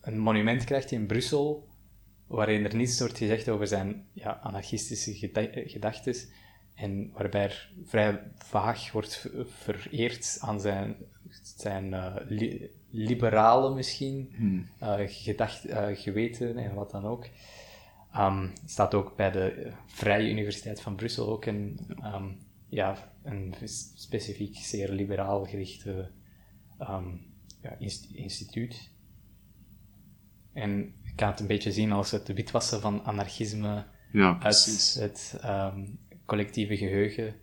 [0.00, 1.68] een monument krijgt in Brussel
[2.26, 5.14] waarin er niets wordt gezegd over zijn ja, anarchistische
[5.66, 6.14] gedachten
[6.74, 10.96] en waarbij er vrij vaag wordt vereerd aan zijn,
[11.56, 14.68] zijn uh, li liberale misschien hmm.
[14.82, 17.26] uh, gedacht, uh, geweten en wat dan ook.
[18.16, 23.54] Um, staat ook bij de Vrije Universiteit van Brussel ook een, um, ja, een
[23.94, 26.10] specifiek zeer liberaal gerichte
[26.80, 27.26] um,
[27.62, 27.76] ja,
[28.12, 28.90] instituut.
[30.52, 35.40] En ik kan het een beetje zien als het witwassen van anarchisme ja, uit het
[36.26, 37.34] collectieve geheugen.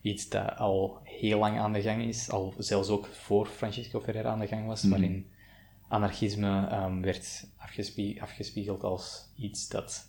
[0.00, 4.26] Iets dat al heel lang aan de gang is, al zelfs ook voor Francisco Ferrer
[4.26, 4.90] aan de gang was, Mhm.
[4.90, 5.26] waarin
[5.88, 10.08] anarchisme um, werd afgespie afgespiegeld als iets dat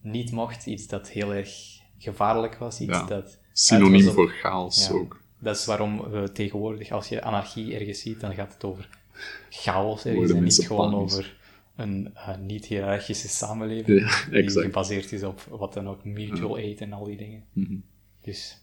[0.00, 1.50] niet mocht, iets dat heel erg
[1.98, 3.04] gevaarlijk was, iets Ja.
[3.04, 3.38] dat...
[3.52, 4.92] Synoniem op- voor chaos Ja.
[4.94, 5.22] ook.
[5.38, 8.88] Dat is waarom we tegenwoordig, als je anarchie ergens ziet, dan gaat het over
[9.50, 11.12] chaos ergens en niet gewoon panisch.
[11.14, 11.36] over
[11.76, 14.66] een eh, niet-hierarchische samenleving Ja, die exact.
[14.66, 17.44] gebaseerd is op wat dan ook mutual aid en al die dingen.
[17.52, 17.76] Mhm.
[18.22, 18.62] Dus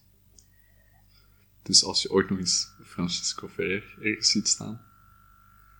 [1.64, 4.82] Dus als je ooit nog eens Francisco Ferrer ergens ziet staan.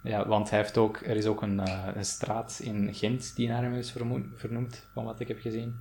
[0.04, 3.48] ja, want hij heeft ook, er is ook een, eh, een straat in Gent die
[3.48, 3.92] naar hem is
[4.36, 5.76] vernoemd, van wat ik heb gezien.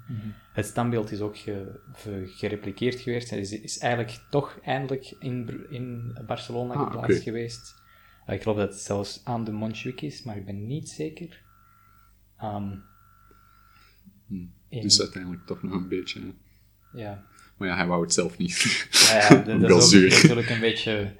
[0.53, 1.80] Het standbeeld is ook ge-
[2.26, 3.30] gerepliceerd geweest.
[3.30, 7.74] Hij is, is eigenlijk toch eindelijk in, in Barcelona Ah, geplaatst geweest.
[8.26, 11.42] Eh, ik geloof dat het zelfs aan de Montjuïc is, maar ik ben niet zeker.
[12.36, 12.76] Ehm,
[14.26, 14.52] Hmm.
[14.68, 16.20] in- Dus uiteindelijk toch nog een beetje.
[16.92, 17.24] ja.
[17.56, 18.88] Maar ja, hij wou het zelf niet.
[18.90, 21.16] Ja, ja, dat, is ook natuurlijk een beetje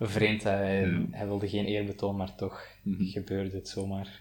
[0.00, 0.42] vreemd.
[0.42, 1.04] Hij, Ja.
[1.10, 3.04] hij wilde geen eerbetoon, maar toch Mhm.
[3.04, 4.20] gebeurde het zomaar.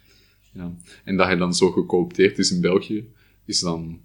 [0.51, 0.71] Ja.
[1.03, 3.13] En dat hij dan zo gecoopteerd is in België,
[3.45, 4.01] is dan...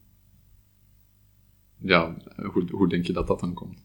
[1.79, 2.17] Ja,
[2.53, 3.85] hoe, hoe denk je dat dat dan komt?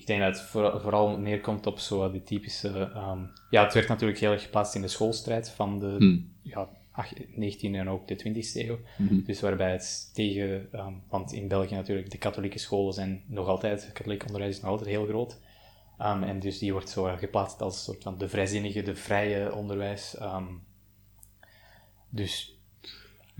[0.00, 2.68] Ik denk dat het voor- vooral neerkomt op zo die typische...
[2.94, 3.18] ehm,
[3.50, 6.32] ja, het werd natuurlijk heel erg geplaatst in de schoolstrijd van de Hmm.
[6.42, 8.78] ja, ach- 19e en ook de 20e eeuw.
[8.98, 9.22] Mhm.
[9.24, 10.68] Dus waarbij het tegen...
[10.72, 13.82] ehm, want in België natuurlijk, de katholieke scholen zijn nog altijd...
[13.84, 15.40] Het katholiek onderwijs is nog altijd heel groot.
[15.98, 19.54] Ehm, en dus die wordt zo geplaatst als een soort van de vrijzinnige, de vrije
[19.54, 20.16] onderwijs.
[22.08, 22.59] Dus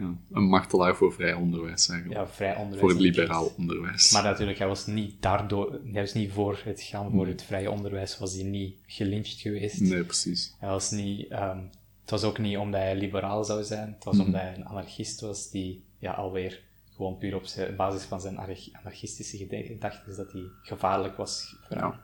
[0.01, 2.21] Ja, een martelaar voor vrij onderwijs eigenlijk.
[2.21, 2.81] ja, vrij onderwijs.
[2.81, 4.13] voor het liberaal onderwijs.
[4.13, 5.81] Maar natuurlijk, hij was niet daardoor...
[5.93, 9.81] Hij was niet voor het gaan voor het vrije onderwijs, was hij niet gelyncht geweest.
[9.81, 10.55] Nee, precies.
[10.59, 11.29] Hij was niet...
[11.29, 11.59] ehm,
[12.01, 13.93] het was ook niet omdat hij liberaal zou zijn.
[13.93, 14.25] Het was Mhm.
[14.27, 16.63] omdat hij een anarchist was die ja, alweer
[16.97, 21.77] gewoon puur op zijn- basis van zijn anarch- anarchistische gedachten dat hij gevaarlijk was voor
[21.77, 21.87] hem.
[21.87, 22.01] Ja.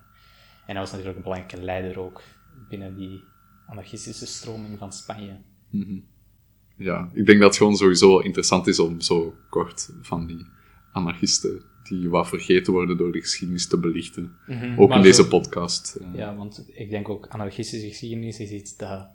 [0.66, 2.22] En hij was natuurlijk een belangrijke leider ook
[2.68, 3.22] binnen die
[3.66, 5.36] anarchistische stroming van Spanje.
[5.70, 5.99] Mhm.
[6.77, 10.47] Ja, ik denk dat het gewoon sowieso interessant is om zo kort van die
[10.93, 14.37] anarchisten die wat vergeten worden door de geschiedenis te belichten.
[14.77, 15.95] Ook Maar in deze podcast.
[15.95, 16.07] eh.
[16.14, 19.09] Ja, want ik denk ook anarchistische geschiedenis is iets dat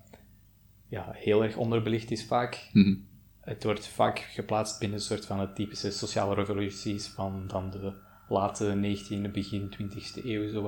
[0.88, 2.70] ja, heel erg onderbelicht is vaak.
[2.74, 2.96] Mhm.
[3.42, 7.94] Het wordt vaak geplaatst binnen een soort van de typische sociale revoluties van dan de
[8.30, 10.50] late 19e, begin 20e eeuw.
[10.50, 10.66] Zo.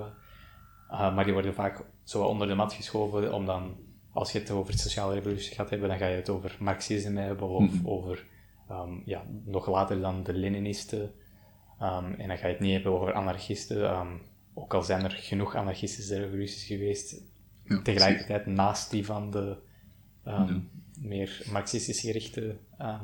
[0.92, 3.76] Uh, maar die worden vaak zo onder de mat geschoven om dan,
[4.14, 7.20] als je het over de sociale revolutie gaat hebben, dan ga je het over marxisme
[7.22, 7.88] hebben of Mhm.
[7.88, 8.26] over,
[8.70, 11.12] ehm, ja, nog later dan de Leninisten.
[11.80, 14.08] Ehm, en dan ga je het niet hebben over anarchisten, ehm,
[14.54, 17.22] ook al zijn er genoeg anarchistische revoluties geweest,
[17.68, 19.58] Ja, tegelijkertijd naast die van de
[21.00, 23.04] meer marxistisch gerichte ehm,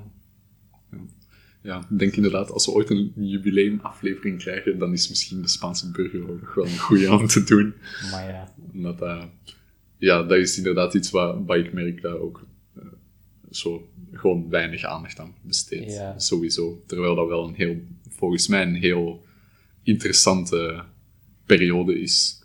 [1.61, 5.91] Ja, ik denk inderdaad, als we ooit een jubileumaflevering krijgen, dan is misschien de Spaanse
[5.91, 7.73] burgeroorlog wel een goede om te doen.
[8.11, 9.27] maar ja, Omdat dat,
[9.99, 12.83] ja, dat is inderdaad iets waar, waar ik merk dat ook eh,
[13.49, 15.93] zo gewoon weinig aandacht aan besteedt.
[15.93, 16.19] Ja.
[16.19, 16.83] Sowieso.
[16.85, 17.77] Terwijl dat wel een heel,
[18.09, 19.25] volgens mij, een heel
[19.83, 20.83] interessante
[21.45, 22.41] periode is.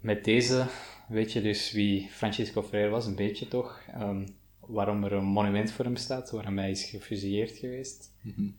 [0.00, 0.66] met deze
[1.08, 3.82] weet je dus wie Francisco Freire was, een beetje toch.
[3.92, 4.26] Ehm,
[4.60, 8.14] waarom er een monument voor hem staat, waarom hij is gefusilleerd geweest.
[8.22, 8.50] Mhm.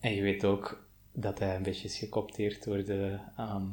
[0.00, 3.18] En je weet ook dat hij een beetje is gekopteerd door de...
[3.36, 3.66] ehm,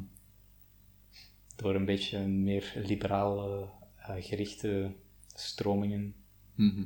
[1.62, 3.60] door een beetje meer liberaal
[3.96, 4.92] eh, gerichte
[5.34, 6.14] stromingen.
[6.54, 6.84] Mhm.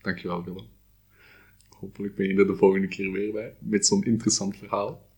[0.00, 0.66] Dankjewel, Willem.
[1.68, 5.08] Hopelijk ben je er de volgende keer weer bij met zo'n interessant verhaal.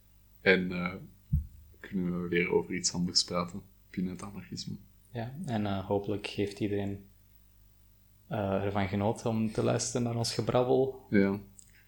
[0.40, 0.94] En eh,
[1.80, 4.76] kunnen we weer over iets anders praten binnen het anarchisme.
[5.12, 7.04] Ja, en eh, hopelijk heeft iedereen
[8.28, 11.06] ervan genoten om te luisteren naar ons gebrabbel.
[11.10, 11.32] Ja.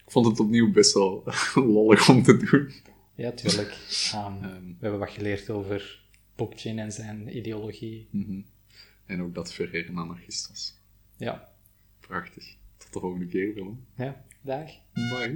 [0.05, 1.25] Ik vond het opnieuw best wel
[1.55, 2.73] lollig om te doen.
[3.15, 3.69] Ja, tuurlijk.
[4.13, 4.67] Ehm, Ehm.
[4.67, 6.06] we hebben wat geleerd over
[6.37, 8.09] Bookchin en zijn ideologie.
[8.11, 8.41] Mhm.
[9.07, 10.75] En ook dat Ferrer een anarchist was.
[11.17, 11.49] Ja,
[12.01, 12.57] Prachtig.
[12.77, 13.87] Tot de volgende keer, Willem.
[13.97, 14.71] ja dag.
[14.95, 15.35] Bye.